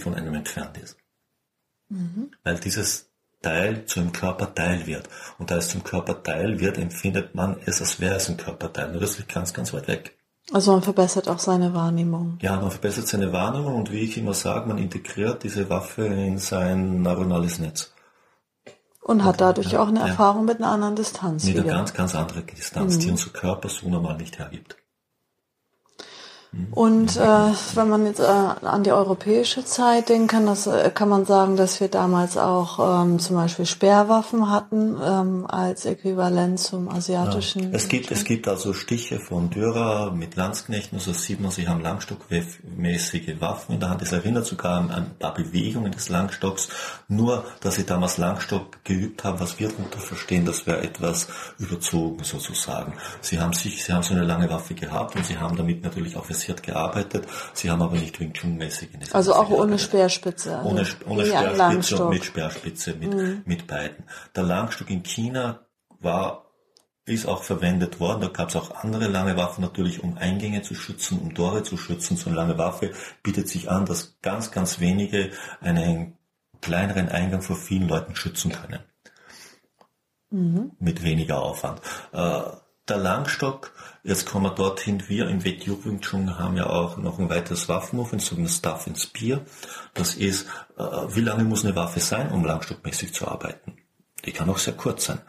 von 0.00 0.14
einem 0.14 0.34
entfernt 0.34 0.78
ist. 0.78 0.96
Mhm. 1.88 2.30
Weil 2.44 2.60
dieses 2.60 3.10
Teil 3.40 3.86
zu 3.86 4.00
einem 4.00 4.12
Körperteil 4.12 4.86
wird. 4.86 5.08
Und 5.38 5.50
da 5.50 5.56
es 5.56 5.68
zum 5.68 5.82
Körperteil 5.82 6.60
wird, 6.60 6.78
empfindet 6.78 7.34
man 7.34 7.56
es, 7.66 7.80
als 7.80 7.98
wäre 7.98 8.16
es 8.16 8.28
ein 8.28 8.36
Körperteil. 8.36 8.92
Nur 8.92 9.00
das 9.00 9.18
liegt 9.18 9.32
ganz, 9.32 9.52
ganz 9.52 9.72
weit 9.72 9.88
weg. 9.88 10.16
Also 10.52 10.72
man 10.72 10.82
verbessert 10.82 11.28
auch 11.28 11.38
seine 11.38 11.72
Wahrnehmung. 11.72 12.38
Ja, 12.42 12.60
man 12.60 12.70
verbessert 12.70 13.08
seine 13.08 13.32
Wahrnehmung 13.32 13.74
und 13.74 13.92
wie 13.92 14.00
ich 14.00 14.18
immer 14.18 14.34
sage, 14.34 14.68
man 14.68 14.78
integriert 14.78 15.42
diese 15.44 15.68
Waffe 15.70 16.06
in 16.06 16.38
sein 16.38 17.02
neuronales 17.02 17.58
Netz. 17.58 17.92
Und 19.02 19.24
hat 19.24 19.40
dadurch 19.40 19.72
ja, 19.72 19.82
auch 19.82 19.88
eine. 19.88 20.00
Erfahrung 20.00 20.44
mit 20.44 20.58
einer 20.58 20.68
anderen 20.68 20.94
Distanz. 20.94 21.44
Mit 21.44 21.58
einer 21.58 21.66
ganz, 21.66 21.92
ganz 21.92 22.14
anderen 22.14 22.46
Distanz, 22.46 22.96
mhm. 22.96 23.00
die 23.00 23.10
unser 23.10 23.30
Körper 23.30 23.68
so 23.68 23.88
normal 23.88 24.16
nicht 24.16 24.38
hergibt. 24.38 24.76
Und 26.72 27.16
äh, 27.16 27.20
wenn 27.74 27.88
man 27.88 28.04
jetzt 28.04 28.20
äh, 28.20 28.24
an 28.24 28.82
die 28.82 28.92
europäische 28.92 29.64
Zeit 29.64 30.10
denkt, 30.10 30.32
kann, 30.32 30.44
das, 30.44 30.66
äh, 30.66 30.90
kann 30.92 31.08
man 31.08 31.24
sagen, 31.24 31.56
dass 31.56 31.80
wir 31.80 31.88
damals 31.88 32.36
auch 32.36 33.04
ähm, 33.04 33.18
zum 33.18 33.36
Beispiel 33.36 33.64
Sperrwaffen 33.64 34.50
hatten 34.50 34.98
ähm, 35.02 35.46
als 35.46 35.86
Äquivalent 35.86 36.60
zum 36.60 36.90
asiatischen. 36.90 37.62
Ja. 37.62 37.68
Es 37.72 37.88
gibt 37.88 38.10
es 38.10 38.24
gibt 38.24 38.48
also 38.48 38.74
Stiche 38.74 39.18
von 39.18 39.48
Dürer 39.48 40.12
mit 40.12 40.36
Landsknechten, 40.36 40.98
also 40.98 41.14
sieht 41.14 41.40
man, 41.40 41.50
sie 41.50 41.68
haben 41.68 41.80
Langstockmäßige 41.80 43.40
Waffen 43.40 43.74
in 43.74 43.80
der 43.80 43.88
Hand. 43.88 44.02
Es 44.02 44.12
erinnert 44.12 44.44
sogar 44.44 44.76
an 44.76 44.90
ein 44.90 45.10
paar 45.18 45.32
Bewegungen 45.32 45.90
des 45.90 46.10
Langstocks, 46.10 46.68
nur 47.08 47.44
dass 47.60 47.76
sie 47.76 47.86
damals 47.86 48.18
Langstock 48.18 48.84
geübt 48.84 49.24
haben, 49.24 49.40
was 49.40 49.58
wir 49.58 49.68
darunter 49.68 50.00
verstehen, 50.00 50.44
das 50.44 50.66
wäre 50.66 50.82
etwas 50.82 51.28
überzogen 51.58 52.24
sozusagen. 52.24 52.92
Sie 53.22 53.40
haben 53.40 53.54
sich, 53.54 53.82
sie 53.82 53.92
haben 53.94 54.02
so 54.02 54.12
eine 54.12 54.24
lange 54.24 54.50
Waffe 54.50 54.74
gehabt 54.74 55.16
und 55.16 55.24
sie 55.24 55.38
haben 55.38 55.56
damit 55.56 55.82
natürlich 55.82 56.14
auch 56.14 56.26
für 56.26 56.41
fokussiert 56.42 56.62
gearbeitet. 56.62 57.26
Sie 57.54 57.70
haben 57.70 57.82
aber 57.82 57.96
nicht 57.96 58.18
Wing 58.20 58.32
Chun 58.32 58.56
mäßig 58.56 58.94
in 58.94 59.00
der 59.00 59.14
Also 59.14 59.34
auch 59.34 59.50
ohne 59.50 59.78
Speerspitze. 59.78 60.58
Also 60.58 60.70
ohne, 60.70 60.86
ohne 61.06 61.26
Speerspitze 61.26 62.04
und 62.04 62.10
mit 62.10 62.24
Speerspitze, 62.24 62.94
mit, 62.94 63.14
mhm. 63.14 63.42
mit 63.44 63.66
beiden. 63.66 64.04
Der 64.34 64.42
Langstock 64.42 64.90
in 64.90 65.02
China 65.02 65.60
war 66.00 66.46
ist 67.04 67.26
auch 67.26 67.42
verwendet 67.42 67.98
worden. 67.98 68.20
Da 68.20 68.28
gab 68.28 68.50
es 68.50 68.56
auch 68.56 68.70
andere 68.76 69.08
lange 69.08 69.36
Waffen 69.36 69.60
natürlich, 69.60 70.04
um 70.04 70.16
Eingänge 70.18 70.62
zu 70.62 70.76
schützen, 70.76 71.18
um 71.18 71.34
Tore 71.34 71.64
zu 71.64 71.76
schützen. 71.76 72.16
So 72.16 72.30
eine 72.30 72.36
lange 72.36 72.58
Waffe 72.58 72.92
bietet 73.24 73.48
sich 73.48 73.68
an, 73.68 73.86
dass 73.86 74.18
ganz, 74.22 74.52
ganz 74.52 74.78
wenige 74.78 75.30
einen 75.60 76.16
kleineren 76.60 77.08
Eingang 77.08 77.42
vor 77.42 77.56
vielen 77.56 77.88
Leuten 77.88 78.14
schützen 78.14 78.52
können. 78.52 78.78
Mhm. 80.30 80.70
Mit 80.78 81.02
weniger 81.02 81.42
Aufwand. 81.42 81.80
Äh, 82.12 82.42
der 82.92 83.00
Langstock, 83.00 83.72
jetzt 84.04 84.26
kommen 84.26 84.44
wir 84.44 84.50
dorthin, 84.50 85.02
wir 85.08 85.26
im 85.26 86.00
Chun 86.02 86.38
haben 86.38 86.56
ja 86.56 86.66
auch 86.66 86.98
noch 86.98 87.18
ein 87.18 87.30
weiteres 87.30 87.66
Waffenmove, 87.68 88.12
ein 88.12 88.18
sogenanntes 88.18 88.58
Staff 88.58 88.86
and 88.86 88.98
Spear. 88.98 89.40
Das 89.94 90.14
ist, 90.14 90.46
äh, 90.76 90.82
wie 90.82 91.22
lange 91.22 91.44
muss 91.44 91.64
eine 91.64 91.74
Waffe 91.74 92.00
sein, 92.00 92.30
um 92.30 92.44
langstockmäßig 92.44 93.14
zu 93.14 93.26
arbeiten? 93.26 93.78
Die 94.26 94.32
kann 94.32 94.50
auch 94.50 94.58
sehr 94.58 94.74
kurz 94.74 95.06
sein. 95.06 95.20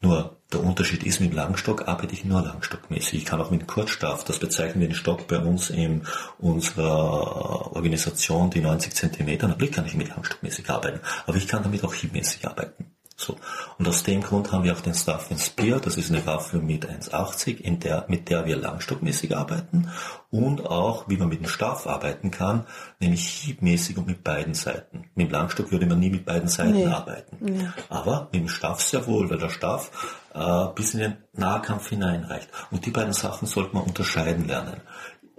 Nur 0.00 0.36
der 0.52 0.62
Unterschied 0.62 1.02
ist, 1.02 1.20
mit 1.20 1.34
Langstock 1.34 1.88
arbeite 1.88 2.14
ich 2.14 2.24
nur 2.24 2.42
langstockmäßig. 2.42 3.18
Ich 3.18 3.24
kann 3.24 3.40
auch 3.40 3.50
mit 3.50 3.62
dem 3.62 3.66
Kurzstaff, 3.66 4.24
das 4.24 4.38
bezeichnen 4.38 4.80
wir 4.80 4.88
den 4.88 4.94
Stock 4.94 5.26
bei 5.26 5.38
uns 5.38 5.68
in 5.68 6.06
unserer 6.38 7.74
Organisation, 7.74 8.50
die 8.50 8.60
90 8.60 8.94
Zentimeter, 8.94 9.48
natürlich 9.48 9.74
kann 9.74 9.86
ich 9.86 9.94
mit 9.94 10.08
langstockmäßig 10.08 10.70
arbeiten, 10.70 11.00
aber 11.26 11.36
ich 11.36 11.48
kann 11.48 11.64
damit 11.64 11.82
auch 11.84 11.92
hiebmäßig 11.92 12.46
arbeiten. 12.46 12.89
So. 13.30 13.36
Und 13.78 13.88
aus 13.88 14.02
dem 14.02 14.22
Grund 14.22 14.52
haben 14.52 14.64
wir 14.64 14.72
auch 14.72 14.80
den 14.80 14.94
Staff 14.94 15.30
and 15.30 15.40
Spear, 15.40 15.80
das 15.80 15.96
ist 15.96 16.10
eine 16.10 16.24
Waffe 16.26 16.58
mit 16.58 16.88
1,80, 16.88 17.58
in 17.60 17.78
der, 17.80 18.04
mit 18.08 18.28
der 18.28 18.46
wir 18.46 18.56
langstockmäßig 18.56 19.36
arbeiten 19.36 19.88
und 20.30 20.66
auch, 20.66 21.08
wie 21.08 21.16
man 21.16 21.28
mit 21.28 21.40
dem 21.40 21.48
Staff 21.48 21.86
arbeiten 21.86 22.30
kann, 22.30 22.66
nämlich 22.98 23.26
hiebmäßig 23.26 23.98
und 23.98 24.06
mit 24.06 24.24
beiden 24.24 24.54
Seiten. 24.54 25.04
Mit 25.14 25.28
dem 25.28 25.32
Langstock 25.32 25.70
würde 25.70 25.86
man 25.86 26.00
nie 26.00 26.10
mit 26.10 26.24
beiden 26.24 26.48
Seiten 26.48 26.72
nee. 26.72 26.86
arbeiten. 26.86 27.36
Nee. 27.40 27.68
Aber 27.88 28.28
mit 28.32 28.42
dem 28.42 28.48
Staff 28.48 28.80
sehr 28.80 29.06
wohl, 29.06 29.30
weil 29.30 29.38
der 29.38 29.50
Staff 29.50 29.90
äh, 30.34 30.66
bis 30.74 30.94
in 30.94 31.00
den 31.00 31.16
Nahkampf 31.34 31.88
hineinreicht. 31.88 32.48
Und 32.70 32.84
die 32.86 32.90
beiden 32.90 33.12
Sachen 33.12 33.46
sollte 33.46 33.74
man 33.74 33.84
unterscheiden 33.84 34.46
lernen. 34.46 34.80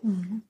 Mhm. 0.02 0.44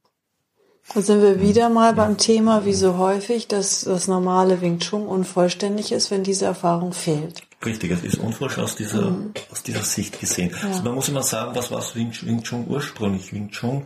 Da 0.93 1.01
sind 1.01 1.21
wir 1.21 1.39
wieder 1.39 1.69
mal 1.69 1.93
beim 1.93 2.17
Thema, 2.17 2.65
wie 2.65 2.73
so 2.73 2.97
häufig, 2.97 3.47
dass 3.47 3.81
das 3.81 4.07
normale 4.07 4.59
Wing 4.59 4.79
Chun 4.79 5.07
unvollständig 5.07 5.93
ist, 5.93 6.11
wenn 6.11 6.23
diese 6.23 6.45
Erfahrung 6.45 6.91
fehlt. 6.91 7.43
Richtig, 7.65 7.91
es 7.91 8.03
ist 8.03 8.17
unvollständig 8.17 8.71
aus 8.71 8.75
dieser, 8.75 9.11
mhm. 9.11 9.33
aus 9.51 9.63
dieser 9.63 9.83
Sicht 9.83 10.19
gesehen. 10.19 10.51
Ja. 10.61 10.67
Also 10.67 10.83
man 10.83 10.95
muss 10.95 11.07
immer 11.07 11.23
sagen, 11.23 11.55
was 11.55 11.71
war 11.71 11.81
Wing, 11.93 12.11
Wing 12.23 12.43
Chun 12.43 12.65
ursprünglich? 12.67 13.31
Wing 13.31 13.49
Chun, 13.51 13.85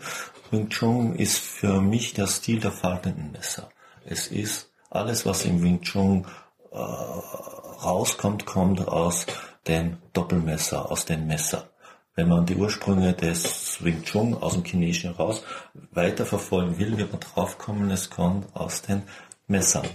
Wing 0.50 0.70
Chun 0.70 1.16
ist 1.16 1.38
für 1.38 1.80
mich 1.80 2.14
der 2.14 2.26
Stil 2.26 2.60
der 2.60 2.72
faltenden 2.72 3.32
Messer. 3.32 3.70
Es 4.06 4.28
ist 4.28 4.72
alles, 4.90 5.26
was 5.28 5.46
im 5.46 5.62
Wing 5.62 5.82
Chun 5.82 6.26
äh, 6.72 6.78
rauskommt, 6.78 8.48
kommt 8.48 8.88
aus 8.88 9.28
dem 9.68 9.98
Doppelmesser, 10.14 10.92
aus 10.92 11.06
dem 11.06 11.28
Messer 11.28 11.70
wenn 12.16 12.30
man 12.30 12.46
die 12.46 12.56
Ursprünge 12.56 13.14
des 13.14 13.84
Wing 13.84 14.04
Chun 14.04 14.34
aus 14.34 14.54
dem 14.54 14.64
Chinesischen 14.64 15.12
raus 15.12 15.44
weiterverfolgen 15.92 16.80
will, 16.80 16.98
wird 16.98 17.12
man 17.12 17.22
draufkommen, 17.22 17.92
es 17.92 18.10
kommt 18.10 18.56
aus 18.56 18.82
den 18.82 19.04
Messern 19.48 19.88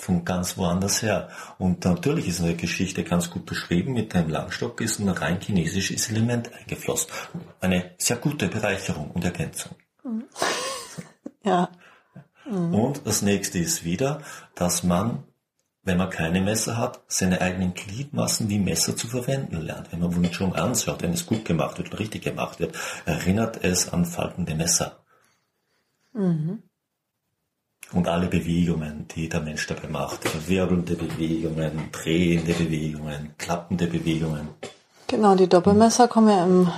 von 0.00 0.24
ganz 0.24 0.58
woanders 0.58 1.02
her. 1.02 1.28
Und 1.58 1.84
natürlich 1.84 2.28
ist 2.28 2.40
in 2.40 2.46
der 2.46 2.54
Geschichte 2.54 3.04
ganz 3.04 3.30
gut 3.30 3.46
beschrieben, 3.46 3.92
mit 3.92 4.12
dem 4.12 4.28
Langstock 4.28 4.80
ist 4.80 4.98
ein 4.98 5.08
rein 5.08 5.40
chinesisches 5.40 6.10
Element 6.10 6.52
eingeflossen. 6.52 7.10
Eine 7.60 7.92
sehr 7.98 8.16
gute 8.16 8.48
Bereicherung 8.48 9.10
und 9.12 9.24
Ergänzung. 9.24 9.76
Ja. 11.44 11.70
Und 12.44 13.06
das 13.06 13.22
nächste 13.22 13.58
ist 13.58 13.84
wieder, 13.84 14.22
dass 14.54 14.82
man 14.82 15.22
wenn 15.82 15.98
man 15.98 16.10
keine 16.10 16.40
Messer 16.40 16.76
hat, 16.76 17.00
seine 17.08 17.40
eigenen 17.40 17.74
Gliedmassen 17.74 18.48
wie 18.48 18.58
Messer 18.58 18.96
zu 18.96 19.06
verwenden 19.08 19.60
lernt. 19.62 19.90
Wenn 19.92 20.00
man 20.00 20.14
Wing 20.14 20.30
Chun 20.30 20.52
anschaut, 20.54 21.02
wenn 21.02 21.12
es 21.12 21.26
gut 21.26 21.44
gemacht 21.44 21.78
wird 21.78 21.92
und 21.92 21.98
richtig 21.98 22.22
gemacht 22.22 22.60
wird, 22.60 22.76
erinnert 23.06 23.64
es 23.64 23.92
an 23.92 24.04
faltende 24.04 24.54
Messer. 24.54 24.98
Mhm. 26.12 26.62
Und 27.92 28.06
alle 28.06 28.26
Bewegungen, 28.26 29.06
die 29.14 29.30
der 29.30 29.40
Mensch 29.40 29.66
dabei 29.66 29.88
macht, 29.88 30.48
wirbelnde 30.48 30.94
Bewegungen, 30.94 31.88
drehende 31.90 32.52
Bewegungen, 32.52 33.34
klappende 33.38 33.86
Bewegungen. 33.86 34.48
Genau, 35.06 35.34
die 35.34 35.48
Doppelmesser 35.48 36.06
kommen 36.06 36.28
ja 36.28 36.44
im 36.44 36.70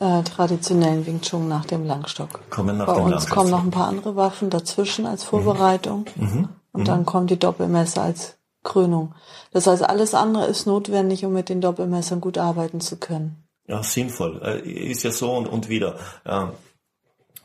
äh, 0.00 0.24
traditionellen 0.24 1.06
Wing 1.06 1.20
Chun 1.20 1.48
nach 1.48 1.66
dem 1.66 1.84
Langstock. 1.86 2.50
Kommen 2.50 2.78
nach 2.78 2.86
Bei 2.86 2.94
dem 2.94 3.04
uns 3.04 3.10
Langstock. 3.12 3.36
kommen 3.36 3.50
noch 3.50 3.62
ein 3.62 3.70
paar 3.70 3.86
andere 3.86 4.16
Waffen 4.16 4.50
dazwischen 4.50 5.06
als 5.06 5.22
Vorbereitung. 5.22 6.06
Mhm. 6.16 6.26
Mhm. 6.26 6.48
Und 6.72 6.88
dann 6.88 7.06
kommen 7.06 7.28
die 7.28 7.38
Doppelmesser 7.38 8.02
als 8.02 8.35
Krönung. 8.66 9.14
Das 9.52 9.66
heißt, 9.66 9.82
alles 9.82 10.12
andere 10.12 10.46
ist 10.46 10.66
notwendig, 10.66 11.24
um 11.24 11.32
mit 11.32 11.48
den 11.48 11.62
Doppelmessern 11.62 12.20
gut 12.20 12.36
arbeiten 12.36 12.80
zu 12.80 12.98
können. 12.98 13.48
Ja, 13.66 13.82
sinnvoll. 13.82 14.42
Äh, 14.42 14.68
ist 14.68 15.02
ja 15.02 15.10
so 15.10 15.32
und, 15.34 15.46
und 15.46 15.68
wieder. 15.70 15.98
Ähm, 16.26 16.50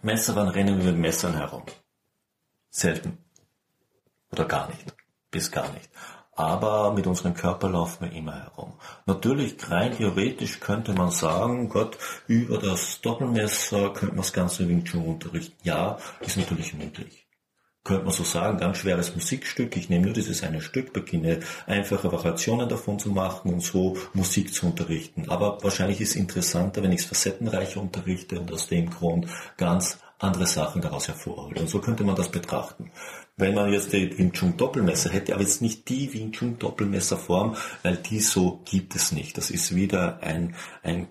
Messer, 0.01 0.35
wann 0.35 0.49
rennen 0.49 0.77
wir 0.77 0.91
mit 0.91 0.99
Messern 0.99 1.35
herum? 1.35 1.63
Selten. 2.69 3.17
Oder 4.31 4.45
gar 4.45 4.67
nicht. 4.67 4.93
Bis 5.29 5.51
gar 5.51 5.71
nicht. 5.71 5.89
Aber 6.33 6.93
mit 6.93 7.07
unserem 7.07 7.33
Körper 7.33 7.69
laufen 7.69 8.05
wir 8.05 8.17
immer 8.17 8.35
herum. 8.43 8.73
Natürlich, 9.05 9.55
rein 9.69 9.95
theoretisch 9.95 10.59
könnte 10.59 10.93
man 10.93 11.11
sagen, 11.11 11.69
Gott, 11.69 11.97
über 12.27 12.57
das 12.57 13.01
Doppelmesser 13.01 13.89
könnte 13.89 14.15
man 14.15 14.17
das 14.17 14.33
Ganze 14.33 14.67
Wing 14.67 14.83
Chun 14.83 15.05
unterrichten. 15.05 15.57
Ja, 15.63 15.97
ist 16.21 16.37
natürlich 16.37 16.73
möglich 16.73 17.20
könnte 17.83 18.03
man 18.05 18.13
so 18.13 18.23
sagen, 18.23 18.59
ganz 18.59 18.77
schweres 18.77 19.15
Musikstück. 19.15 19.75
Ich 19.75 19.89
nehme 19.89 20.05
nur 20.05 20.13
dieses 20.13 20.43
eine 20.43 20.61
Stück, 20.61 20.93
beginne 20.93 21.39
einfache 21.65 22.11
Variationen 22.11 22.69
davon 22.69 22.99
zu 22.99 23.09
machen 23.09 23.51
und 23.51 23.61
so 23.61 23.97
Musik 24.13 24.53
zu 24.53 24.67
unterrichten. 24.67 25.29
Aber 25.29 25.57
wahrscheinlich 25.63 25.99
ist 25.99 26.11
es 26.11 26.15
interessanter, 26.15 26.83
wenn 26.83 26.91
ich 26.91 27.01
es 27.01 27.07
facettenreicher 27.07 27.81
unterrichte 27.81 28.39
und 28.39 28.51
aus 28.51 28.67
dem 28.67 28.89
Grund 28.89 29.27
ganz 29.57 29.97
andere 30.19 30.45
Sachen 30.45 30.81
daraus 30.81 31.07
hervorholt. 31.07 31.59
Und 31.59 31.69
so 31.69 31.79
könnte 31.79 32.03
man 32.03 32.15
das 32.15 32.29
betrachten. 32.29 32.91
Wenn 33.37 33.55
man 33.55 33.71
jetzt 33.73 33.91
die 33.91 34.15
Wing 34.17 34.33
Chun 34.33 34.55
Doppelmesser 34.55 35.09
hätte, 35.09 35.33
aber 35.33 35.41
jetzt 35.41 35.63
nicht 35.63 35.89
die 35.89 36.13
Wing 36.13 36.31
Chun 36.31 36.59
Doppelmesserform, 36.59 37.55
weil 37.81 37.97
die 37.97 38.19
so 38.19 38.61
gibt 38.65 38.95
es 38.95 39.11
nicht. 39.11 39.37
Das 39.37 39.49
ist 39.49 39.73
wieder 39.73 40.21
ein, 40.21 40.55
ein 40.83 41.07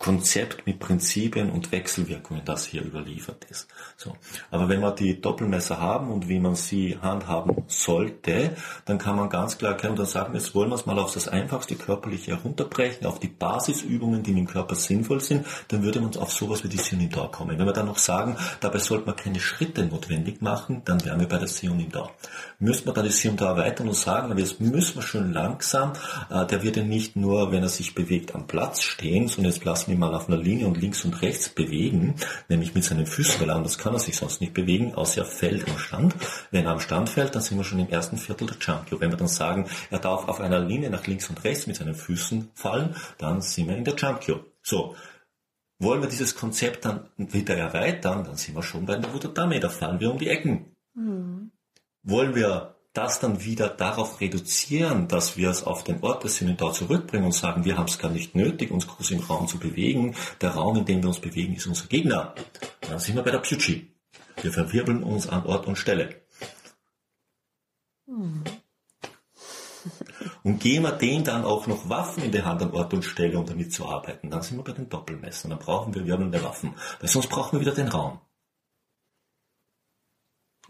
Konzept 0.00 0.66
mit 0.66 0.78
Prinzipien 0.78 1.50
und 1.50 1.72
Wechselwirkungen, 1.72 2.42
das 2.46 2.64
hier 2.64 2.82
überliefert 2.82 3.44
ist. 3.50 3.68
So. 3.98 4.16
Aber 4.50 4.66
wenn 4.70 4.80
wir 4.80 4.92
die 4.92 5.20
Doppelmesser 5.20 5.78
haben 5.78 6.10
und 6.10 6.26
wie 6.26 6.40
man 6.40 6.54
sie 6.54 6.96
handhaben 7.02 7.64
sollte, 7.66 8.56
dann 8.86 8.96
kann 8.96 9.16
man 9.16 9.28
ganz 9.28 9.58
klar 9.58 9.72
erkennen 9.72 9.98
und 9.98 10.08
sagen, 10.08 10.32
jetzt 10.34 10.54
wollen 10.54 10.70
wir 10.70 10.76
es 10.76 10.86
mal 10.86 10.98
auf 10.98 11.12
das 11.12 11.28
einfachste 11.28 11.74
körperliche 11.74 12.34
herunterbrechen, 12.34 13.06
auf 13.06 13.20
die 13.20 13.28
Basisübungen, 13.28 14.22
die 14.22 14.30
im 14.30 14.46
Körper 14.46 14.74
sinnvoll 14.74 15.20
sind, 15.20 15.44
dann 15.68 15.82
würde 15.82 16.00
man 16.00 16.16
auf 16.16 16.32
sowas 16.32 16.64
wie 16.64 16.68
die 16.68 16.78
Sionida 16.78 17.26
kommen. 17.26 17.58
Wenn 17.58 17.66
wir 17.66 17.74
dann 17.74 17.84
noch 17.84 17.98
sagen, 17.98 18.38
dabei 18.60 18.78
sollte 18.78 19.04
man 19.04 19.16
keine 19.16 19.38
Schritte 19.38 19.84
notwendig 19.84 20.40
machen, 20.40 20.80
dann 20.86 21.04
wären 21.04 21.20
wir 21.20 21.28
bei 21.28 21.36
der 21.36 21.48
Sionida. 21.48 22.08
Müssen 22.58 22.86
wir 22.86 22.94
da 22.94 23.02
die 23.02 23.10
Sionida 23.10 23.54
weiter 23.58 23.84
und 23.84 23.94
sagen, 23.94 24.36
jetzt 24.38 24.62
müssen 24.62 24.94
wir 24.94 25.02
schön 25.02 25.34
langsam, 25.34 25.92
äh, 26.30 26.46
der 26.46 26.62
wird 26.62 26.78
ja 26.78 26.84
nicht 26.84 27.16
nur, 27.16 27.52
wenn 27.52 27.62
er 27.62 27.68
sich 27.68 27.94
bewegt, 27.94 28.34
am 28.34 28.46
Platz 28.46 28.80
stehen, 28.80 29.28
sondern 29.28 29.52
jetzt 29.52 29.62
lassen 29.66 29.89
wir 29.90 29.98
mal 29.98 30.14
auf 30.14 30.28
einer 30.28 30.38
Linie 30.38 30.66
und 30.66 30.80
links 30.80 31.04
und 31.04 31.20
rechts 31.22 31.48
bewegen, 31.48 32.14
nämlich 32.48 32.74
mit 32.74 32.84
seinen 32.84 33.06
Füßen, 33.06 33.40
weil 33.40 33.50
anders 33.50 33.78
kann 33.78 33.92
er 33.92 33.98
sich 33.98 34.16
sonst 34.16 34.40
nicht 34.40 34.54
bewegen, 34.54 34.94
außer 34.94 35.22
er 35.22 35.24
fällt 35.26 35.68
am 35.68 35.78
Stand. 35.78 36.14
Wenn 36.50 36.64
er 36.64 36.72
am 36.72 36.80
Stand 36.80 37.08
fällt, 37.08 37.34
dann 37.34 37.42
sind 37.42 37.58
wir 37.58 37.64
schon 37.64 37.80
im 37.80 37.88
ersten 37.88 38.16
Viertel 38.16 38.46
der 38.46 38.56
Jumpio. 38.58 39.00
Wenn 39.00 39.10
wir 39.10 39.16
dann 39.16 39.28
sagen, 39.28 39.68
er 39.90 39.98
darf 39.98 40.28
auf 40.28 40.40
einer 40.40 40.60
Linie 40.60 40.90
nach 40.90 41.06
links 41.06 41.28
und 41.28 41.42
rechts 41.44 41.66
mit 41.66 41.76
seinen 41.76 41.94
Füßen 41.94 42.50
fallen, 42.54 42.94
dann 43.18 43.40
sind 43.40 43.68
wir 43.68 43.76
in 43.76 43.84
der 43.84 43.94
Jumpio. 43.94 44.44
So. 44.62 44.96
Wollen 45.78 46.02
wir 46.02 46.08
dieses 46.08 46.34
Konzept 46.34 46.84
dann 46.84 47.08
wieder 47.16 47.56
erweitern, 47.56 48.24
dann 48.24 48.36
sind 48.36 48.54
wir 48.54 48.62
schon 48.62 48.84
bei 48.84 48.96
der 48.96 49.12
Wutadame, 49.14 49.60
da 49.60 49.70
fallen 49.70 49.98
wir 49.98 50.10
um 50.10 50.18
die 50.18 50.28
Ecken. 50.28 50.76
Mhm. 50.94 51.52
Wollen 52.02 52.34
wir 52.34 52.76
das 52.92 53.20
dann 53.20 53.44
wieder 53.44 53.68
darauf 53.68 54.20
reduzieren, 54.20 55.06
dass 55.06 55.36
wir 55.36 55.48
es 55.50 55.62
auf 55.62 55.84
den 55.84 56.02
Ort 56.02 56.24
des 56.24 56.36
Synodal 56.36 56.72
zurückbringen 56.72 57.26
und 57.26 57.34
sagen, 57.34 57.64
wir 57.64 57.76
haben 57.76 57.86
es 57.86 57.98
gar 57.98 58.10
nicht 58.10 58.34
nötig, 58.34 58.70
uns 58.70 58.86
groß 58.86 59.12
im 59.12 59.20
Raum 59.20 59.46
zu 59.46 59.58
bewegen. 59.58 60.16
Der 60.40 60.50
Raum, 60.50 60.76
in 60.76 60.84
dem 60.84 61.02
wir 61.02 61.08
uns 61.08 61.20
bewegen, 61.20 61.54
ist 61.54 61.66
unser 61.66 61.86
Gegner. 61.86 62.34
Dann 62.80 62.98
sind 62.98 63.14
wir 63.14 63.22
bei 63.22 63.30
der 63.30 63.38
Psychi. 63.38 63.94
Wir 64.42 64.52
verwirbeln 64.52 65.02
uns 65.02 65.28
an 65.28 65.46
Ort 65.46 65.66
und 65.66 65.76
Stelle. 65.76 66.22
Hm. 68.06 68.42
Und 70.42 70.60
geben 70.60 70.84
wir 70.84 70.92
denen 70.92 71.24
dann 71.24 71.44
auch 71.44 71.66
noch 71.66 71.88
Waffen 71.88 72.24
in 72.24 72.32
die 72.32 72.42
Hand 72.42 72.62
an 72.62 72.72
Ort 72.72 72.92
und 72.92 73.04
Stelle, 73.04 73.38
um 73.38 73.46
damit 73.46 73.72
zu 73.72 73.86
arbeiten, 73.86 74.30
dann 74.30 74.42
sind 74.42 74.58
wir 74.58 74.64
bei 74.64 74.72
den 74.72 74.88
Doppelmessern. 74.88 75.50
Dann 75.50 75.58
brauchen 75.58 75.94
wir 75.94 76.06
wirbelnde 76.06 76.42
Waffen. 76.42 76.74
Weil 76.98 77.08
sonst 77.08 77.28
brauchen 77.28 77.52
wir 77.52 77.60
wieder 77.60 77.74
den 77.74 77.88
Raum. 77.88 78.20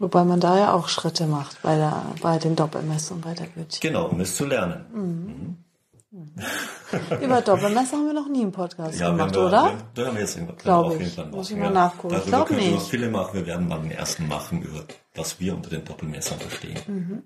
Wobei 0.01 0.23
man 0.23 0.39
da 0.39 0.57
ja 0.57 0.73
auch 0.73 0.89
Schritte 0.89 1.27
macht 1.27 1.61
bei, 1.61 1.75
der, 1.75 2.01
bei 2.23 2.39
den 2.39 2.55
Doppelmessungen, 2.55 3.21
bei 3.21 3.35
der 3.35 3.45
Goethe. 3.47 3.79
Genau, 3.79 4.07
um 4.07 4.19
es 4.19 4.35
zu 4.35 4.45
lernen. 4.45 4.85
Mhm. 4.91 5.57
Mhm. 6.09 7.23
Über 7.23 7.41
Doppelmesser 7.41 7.97
haben 7.97 8.07
wir 8.07 8.13
noch 8.13 8.27
nie 8.27 8.41
einen 8.41 8.51
Podcast 8.51 8.99
ja, 8.99 9.11
gemacht, 9.11 9.35
wir, 9.35 9.45
oder? 9.45 9.73
Da 9.93 10.07
haben 10.07 10.15
wir 10.15 10.21
jetzt 10.21 10.39
glaube 10.57 10.95
ich. 10.95 11.15
Machen. 11.15 11.31
Muss 11.31 11.51
ich 11.51 11.57
mal 11.57 11.69
nachgucken. 11.69 12.15
Ich 12.17 12.25
glaube 12.25 12.53
nicht. 12.55 12.81
viele 12.81 13.09
machen. 13.09 13.33
Wir 13.33 13.45
werden 13.45 13.67
mal 13.67 13.79
den 13.79 13.91
ersten 13.91 14.27
machen, 14.27 14.63
über 14.63 14.83
was 15.13 15.39
wir 15.39 15.55
unter 15.55 15.69
den 15.69 15.85
Doppelmessern 15.85 16.39
verstehen. 16.39 16.79
Mhm. 16.87 17.23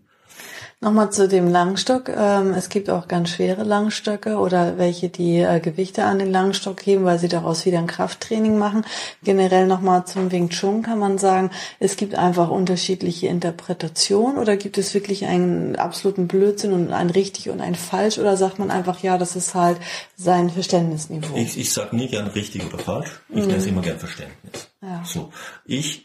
Nochmal 0.82 1.10
zu 1.10 1.28
dem 1.28 1.48
Langstock. 1.48 2.10
Ähm, 2.10 2.54
es 2.54 2.68
gibt 2.70 2.90
auch 2.90 3.08
ganz 3.08 3.30
schwere 3.30 3.64
Langstöcke 3.64 4.38
oder 4.38 4.78
welche, 4.78 5.08
die 5.10 5.40
äh, 5.40 5.60
Gewichte 5.60 6.04
an 6.04 6.20
den 6.20 6.30
Langstock 6.30 6.86
heben, 6.86 7.06
weil 7.06 7.18
sie 7.18 7.30
daraus 7.30 7.66
wieder 7.66 7.80
ein 7.80 7.88
Krafttraining 7.88 8.58
machen. 8.58 8.86
Generell 9.24 9.68
nochmal 9.68 10.06
zum 10.06 10.32
Wing 10.32 10.50
Chun 10.50 10.84
kann 10.84 11.00
man 11.00 11.18
sagen, 11.18 11.50
es 11.80 11.96
gibt 11.96 12.16
einfach 12.16 12.50
unterschiedliche 12.50 13.28
Interpretationen 13.28 14.38
oder 14.38 14.58
gibt 14.58 14.78
es 14.78 14.94
wirklich 14.94 15.26
einen 15.26 15.78
absoluten 15.78 16.28
Blödsinn 16.28 16.74
und 16.74 16.92
ein 16.92 17.10
richtig 17.10 17.50
und 17.50 17.62
ein 17.62 17.76
falsch 17.76 18.20
oder 18.20 18.36
sagt 18.36 18.60
man 18.60 18.70
einfach, 18.70 19.00
ja, 19.02 19.18
das 19.18 19.38
ist 19.38 19.56
halt 19.56 19.78
sein 20.18 20.50
Verständnisniveau? 20.50 21.36
Ich, 21.38 21.58
ich 21.58 21.72
sage 21.72 21.96
nie 21.96 22.10
gern 22.10 22.28
richtig 22.28 22.66
oder 22.66 22.78
falsch. 22.78 23.22
Ich 23.30 23.38
mhm. 23.38 23.48
nenne 23.48 23.58
es 23.58 23.66
immer 23.66 23.82
gern 23.82 23.98
Verständnis. 23.98 24.68
Ja. 24.82 25.04
So, 25.06 25.32
ich 25.66 26.04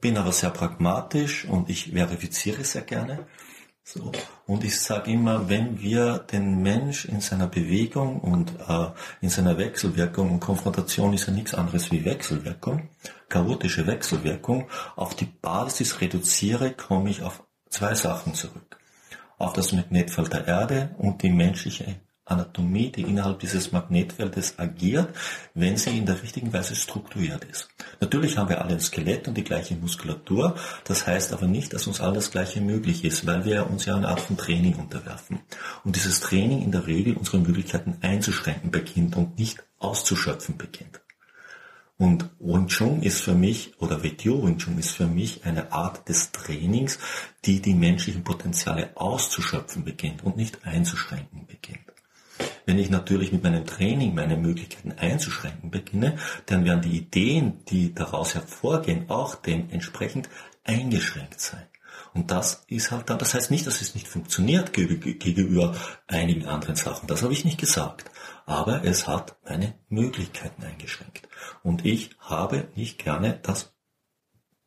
bin 0.00 0.16
aber 0.16 0.32
sehr 0.32 0.50
pragmatisch 0.50 1.44
und 1.44 1.68
ich 1.68 1.92
verifiziere 1.92 2.64
sehr 2.64 2.82
gerne. 2.82 3.26
So. 3.82 4.12
Und 4.46 4.62
ich 4.62 4.78
sage 4.78 5.10
immer, 5.10 5.48
wenn 5.48 5.80
wir 5.80 6.18
den 6.18 6.62
Mensch 6.62 7.06
in 7.06 7.20
seiner 7.20 7.48
Bewegung 7.48 8.20
und 8.20 8.52
äh, 8.68 8.86
in 9.20 9.30
seiner 9.30 9.58
Wechselwirkung, 9.58 10.30
und 10.30 10.40
Konfrontation 10.40 11.12
ist 11.12 11.26
ja 11.26 11.32
nichts 11.32 11.54
anderes 11.54 11.90
wie 11.90 12.04
Wechselwirkung, 12.04 12.88
chaotische 13.28 13.86
Wechselwirkung, 13.86 14.68
auf 14.96 15.14
die 15.14 15.24
Basis 15.24 16.00
reduziere, 16.00 16.72
komme 16.72 17.10
ich 17.10 17.22
auf 17.22 17.42
zwei 17.68 17.94
Sachen 17.94 18.34
zurück. 18.34 18.78
Auf 19.38 19.54
das 19.54 19.72
Magnetfeld 19.72 20.32
der 20.32 20.46
Erde 20.46 20.94
und 20.98 21.22
die 21.22 21.30
menschliche 21.30 21.96
Anatomie, 22.30 22.90
die 22.90 23.02
innerhalb 23.02 23.40
dieses 23.40 23.72
Magnetfeldes 23.72 24.58
agiert, 24.58 25.08
wenn 25.54 25.76
sie 25.76 25.98
in 25.98 26.06
der 26.06 26.22
richtigen 26.22 26.52
Weise 26.52 26.76
strukturiert 26.76 27.44
ist. 27.44 27.68
Natürlich 28.00 28.38
haben 28.38 28.48
wir 28.48 28.62
alle 28.62 28.74
ein 28.74 28.80
Skelett 28.80 29.28
und 29.28 29.36
die 29.36 29.44
gleiche 29.44 29.74
Muskulatur, 29.74 30.56
das 30.84 31.06
heißt 31.06 31.32
aber 31.32 31.46
nicht, 31.46 31.72
dass 31.72 31.86
uns 31.86 32.00
alles 32.00 32.30
Gleiche 32.30 32.60
möglich 32.60 33.04
ist, 33.04 33.26
weil 33.26 33.44
wir 33.44 33.68
uns 33.68 33.84
ja 33.84 33.96
eine 33.96 34.08
Art 34.08 34.20
von 34.20 34.36
Training 34.36 34.76
unterwerfen. 34.76 35.40
Und 35.84 35.96
dieses 35.96 36.20
Training 36.20 36.62
in 36.62 36.72
der 36.72 36.86
Regel 36.86 37.16
unsere 37.16 37.38
Möglichkeiten 37.38 37.98
einzuschränken 38.00 38.70
beginnt 38.70 39.16
und 39.16 39.38
nicht 39.38 39.62
auszuschöpfen 39.78 40.56
beginnt. 40.56 41.00
Und 42.00 42.30
Wing 42.38 42.68
Chun 42.68 43.02
ist 43.02 43.20
für 43.20 43.34
mich, 43.34 43.74
oder 43.78 44.02
WTO 44.02 44.46
Wing 44.46 44.56
Chun 44.56 44.78
ist 44.78 44.92
für 44.92 45.06
mich 45.06 45.44
eine 45.44 45.70
Art 45.70 46.08
des 46.08 46.32
Trainings, 46.32 46.98
die 47.44 47.60
die 47.60 47.74
menschlichen 47.74 48.24
Potenziale 48.24 48.92
auszuschöpfen 48.94 49.84
beginnt 49.84 50.24
und 50.24 50.34
nicht 50.38 50.64
einzuschränken 50.64 51.46
beginnt. 51.46 51.89
Wenn 52.66 52.78
ich 52.78 52.90
natürlich 52.90 53.32
mit 53.32 53.42
meinem 53.42 53.66
Training 53.66 54.14
meine 54.14 54.36
Möglichkeiten 54.36 54.92
einzuschränken 54.92 55.70
beginne, 55.70 56.18
dann 56.46 56.64
werden 56.64 56.82
die 56.82 56.96
Ideen, 56.96 57.64
die 57.66 57.94
daraus 57.94 58.34
hervorgehen, 58.34 59.08
auch 59.08 59.34
dementsprechend 59.34 60.28
eingeschränkt 60.64 61.40
sein. 61.40 61.66
Und 62.12 62.30
das 62.30 62.64
ist 62.66 62.90
halt 62.90 63.08
dann, 63.08 63.18
das 63.18 63.34
heißt 63.34 63.50
nicht, 63.50 63.66
dass 63.66 63.80
es 63.80 63.94
nicht 63.94 64.08
funktioniert 64.08 64.72
gegenüber 64.72 65.76
einigen 66.06 66.46
anderen 66.46 66.76
Sachen. 66.76 67.06
Das 67.06 67.22
habe 67.22 67.32
ich 67.32 67.44
nicht 67.44 67.58
gesagt. 67.58 68.10
Aber 68.46 68.84
es 68.84 69.06
hat 69.06 69.36
meine 69.44 69.74
Möglichkeiten 69.88 70.64
eingeschränkt. 70.64 71.28
Und 71.62 71.86
ich 71.86 72.10
habe 72.18 72.68
nicht 72.74 72.98
gerne, 72.98 73.38
dass 73.42 73.74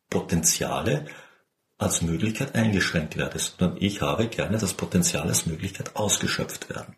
Potenziale 0.08 1.06
als 1.76 2.02
Möglichkeit 2.02 2.54
eingeschränkt 2.54 3.16
werden, 3.16 3.38
sondern 3.38 3.76
ich 3.82 4.00
habe 4.00 4.28
gerne, 4.28 4.58
dass 4.58 4.74
Potenziale 4.74 5.28
als 5.28 5.46
Möglichkeit 5.46 5.96
ausgeschöpft 5.96 6.70
werden. 6.70 6.96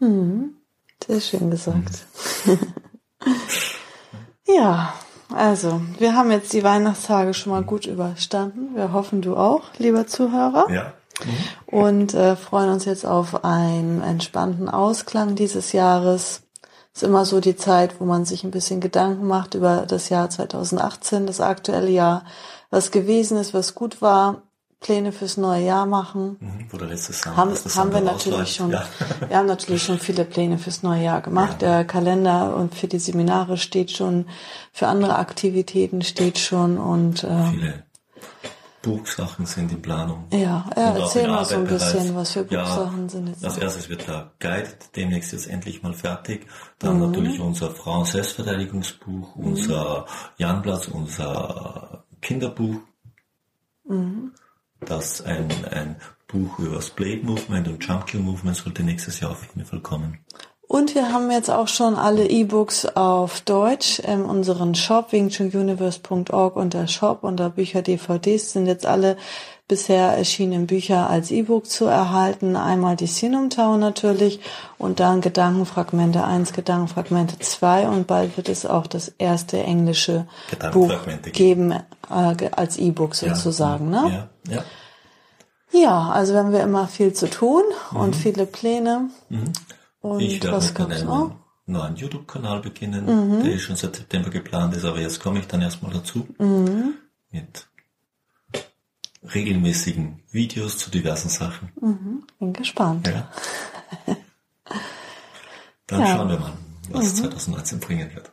Mhm. 0.00 0.56
Sehr 1.06 1.20
schön 1.20 1.50
gesagt. 1.50 2.06
ja, 4.46 4.92
also 5.32 5.80
wir 5.98 6.14
haben 6.14 6.30
jetzt 6.30 6.52
die 6.52 6.64
Weihnachtstage 6.64 7.34
schon 7.34 7.52
mal 7.52 7.62
gut 7.62 7.86
überstanden. 7.86 8.74
Wir 8.74 8.92
hoffen, 8.92 9.22
du 9.22 9.36
auch, 9.36 9.62
lieber 9.78 10.06
Zuhörer. 10.06 10.70
Ja. 10.70 10.92
Mhm. 11.24 11.78
Und 11.78 12.14
äh, 12.14 12.36
freuen 12.36 12.70
uns 12.70 12.84
jetzt 12.84 13.06
auf 13.06 13.44
einen 13.44 14.02
entspannten 14.02 14.68
Ausklang 14.68 15.36
dieses 15.36 15.72
Jahres. 15.72 16.42
Ist 16.92 17.04
immer 17.04 17.24
so 17.24 17.40
die 17.40 17.56
Zeit, 17.56 18.00
wo 18.00 18.04
man 18.04 18.24
sich 18.24 18.42
ein 18.42 18.50
bisschen 18.50 18.80
Gedanken 18.80 19.26
macht 19.26 19.54
über 19.54 19.86
das 19.86 20.08
Jahr 20.08 20.28
2018, 20.28 21.26
das 21.26 21.40
aktuelle 21.40 21.90
Jahr, 21.90 22.24
was 22.70 22.90
gewesen 22.90 23.38
ist, 23.38 23.54
was 23.54 23.74
gut 23.74 24.02
war, 24.02 24.42
Pläne 24.80 25.12
fürs 25.12 25.36
neue 25.36 25.64
Jahr 25.66 25.84
machen. 25.84 26.38
Mhm, 26.40 26.68
oder 26.72 26.86
letztes 26.86 27.22
Jahr. 27.22 27.36
Haben, 27.36 27.54
haben 27.54 27.92
wir 27.92 28.00
natürlich 28.00 28.54
schon. 28.54 28.70
Ja. 28.70 28.86
Wir 29.28 29.36
haben 29.36 29.46
natürlich 29.46 29.82
schon 29.82 29.98
viele 29.98 30.24
Pläne 30.24 30.56
fürs 30.56 30.82
neue 30.82 31.04
Jahr 31.04 31.20
gemacht. 31.20 31.60
Ja. 31.60 31.76
Der 31.76 31.84
Kalender 31.84 32.56
und 32.56 32.74
für 32.74 32.88
die 32.88 32.98
Seminare 32.98 33.58
steht 33.58 33.90
schon, 33.90 34.26
für 34.72 34.88
andere 34.88 35.16
Aktivitäten 35.16 36.00
steht 36.00 36.38
schon 36.38 36.78
und 36.78 37.24
äh, 37.24 37.50
viele 37.50 37.84
Buchsachen 38.80 39.44
sind 39.44 39.70
in 39.70 39.82
Planung. 39.82 40.24
Ja, 40.32 40.64
ja 40.74 40.96
erzähl 40.96 41.28
mal 41.28 41.44
so 41.44 41.56
ein 41.56 41.66
bisschen, 41.66 42.16
was 42.16 42.32
für 42.32 42.44
Buchsachen 42.44 43.02
ja, 43.02 43.08
sind 43.10 43.28
jetzt. 43.28 43.44
Als 43.44 43.58
erstes 43.58 43.90
wird 43.90 44.08
der 44.08 44.30
Guide 44.38 44.70
demnächst 44.96 45.32
jetzt 45.32 45.46
endlich 45.46 45.82
mal 45.82 45.92
fertig. 45.92 46.46
Dann 46.78 46.94
mhm. 46.94 47.10
natürlich 47.10 47.38
unser 47.38 47.70
Frauen-Selbstverteidigungsbuch, 47.70 49.36
mhm. 49.36 49.44
unser 49.44 50.06
Janplatz, 50.38 50.88
unser 50.88 52.04
Kinderbuch. 52.22 52.76
Mhm 53.84 54.32
dass 54.80 55.22
ein, 55.22 55.48
ein 55.70 55.96
Buch 56.26 56.58
über 56.58 56.76
das 56.76 56.90
Blade 56.90 57.20
Movement 57.22 57.68
und 57.68 57.84
Jump 57.84 58.06
Kill 58.06 58.20
Movement 58.20 58.56
sollte 58.56 58.82
nächstes 58.82 59.20
Jahr 59.20 59.32
auf 59.32 59.46
jeden 59.46 59.64
Fall 59.64 59.80
kommen. 59.80 60.18
Und 60.70 60.94
wir 60.94 61.12
haben 61.12 61.32
jetzt 61.32 61.50
auch 61.50 61.66
schon 61.66 61.96
alle 61.96 62.28
E-Books 62.28 62.86
auf 62.94 63.40
Deutsch 63.40 63.98
in 63.98 64.22
unserem 64.22 64.76
Shop, 64.76 65.10
wingchununiverse.org 65.10 66.54
unter 66.54 66.86
Shop, 66.86 67.24
unter 67.24 67.50
Bücher, 67.50 67.82
DVDs 67.82 68.52
sind 68.52 68.66
jetzt 68.66 68.86
alle 68.86 69.16
bisher 69.66 70.16
erschienenen 70.16 70.68
Bücher 70.68 71.10
als 71.10 71.32
E-Book 71.32 71.66
zu 71.66 71.86
erhalten. 71.86 72.54
Einmal 72.54 72.94
die 72.94 73.08
Sinum 73.08 73.50
Tower 73.50 73.78
natürlich 73.78 74.38
und 74.78 75.00
dann 75.00 75.20
Gedankenfragmente 75.20 76.22
1, 76.22 76.52
Gedankenfragmente 76.52 77.40
2 77.40 77.88
und 77.88 78.06
bald 78.06 78.36
wird 78.36 78.48
es 78.48 78.64
auch 78.64 78.86
das 78.86 79.12
erste 79.18 79.60
englische 79.60 80.26
Buch 80.72 80.92
geben 81.32 81.74
äh, 82.10 82.50
als 82.52 82.76
E-Book 82.76 83.14
sozusagen. 83.14 83.92
Ja, 83.92 84.02
ne? 84.02 84.28
ja, 84.48 84.54
ja. 84.54 84.64
Ja, 85.72 86.10
also 86.10 86.36
haben 86.36 86.52
wir 86.52 86.62
immer 86.62 86.88
viel 86.88 87.12
zu 87.12 87.30
tun 87.30 87.62
und 87.92 88.08
mhm. 88.08 88.14
viele 88.14 88.46
Pläne. 88.46 89.10
Mhm. 89.28 89.52
Und 90.00 90.20
ich 90.20 90.42
werde 90.42 90.56
was 90.56 90.74
gab's 90.74 91.04
noch? 91.04 91.32
neuen 91.66 91.96
YouTube-Kanal 91.96 92.60
beginnen, 92.60 93.06
mhm. 93.06 93.44
der 93.44 93.58
schon 93.58 93.76
seit 93.76 93.96
September 93.96 94.30
geplant 94.30 94.74
ist, 94.74 94.84
aber 94.84 95.00
jetzt 95.00 95.20
komme 95.20 95.38
ich 95.38 95.46
dann 95.46 95.62
erstmal 95.62 95.92
dazu. 95.92 96.26
Mhm. 96.38 96.94
Mit 97.30 97.68
regelmäßigen 99.22 100.22
Videos 100.30 100.78
zu 100.78 100.90
diversen 100.90 101.28
Sachen. 101.28 101.70
Mhm. 101.80 102.24
Bin 102.38 102.52
gespannt. 102.52 103.06
Ja. 103.06 103.30
Dann 105.86 106.00
ja. 106.00 106.06
schauen 106.06 106.28
wir 106.28 106.38
mal, 106.38 106.52
was 106.90 107.14
2019 107.16 107.78
mhm. 107.78 107.80
bringen 107.80 108.14
wird. 108.14 108.32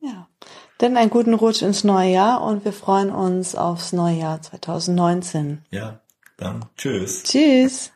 Ja. 0.00 0.28
Denn 0.80 0.96
einen 0.96 1.10
guten 1.10 1.34
Rutsch 1.34 1.62
ins 1.62 1.84
neue 1.84 2.10
Jahr 2.10 2.42
und 2.42 2.64
wir 2.64 2.72
freuen 2.72 3.10
uns 3.10 3.54
aufs 3.54 3.92
neue 3.92 4.16
Jahr 4.16 4.40
2019. 4.40 5.64
Ja, 5.70 6.00
dann 6.38 6.64
tschüss. 6.76 7.22
Tschüss. 7.22 7.92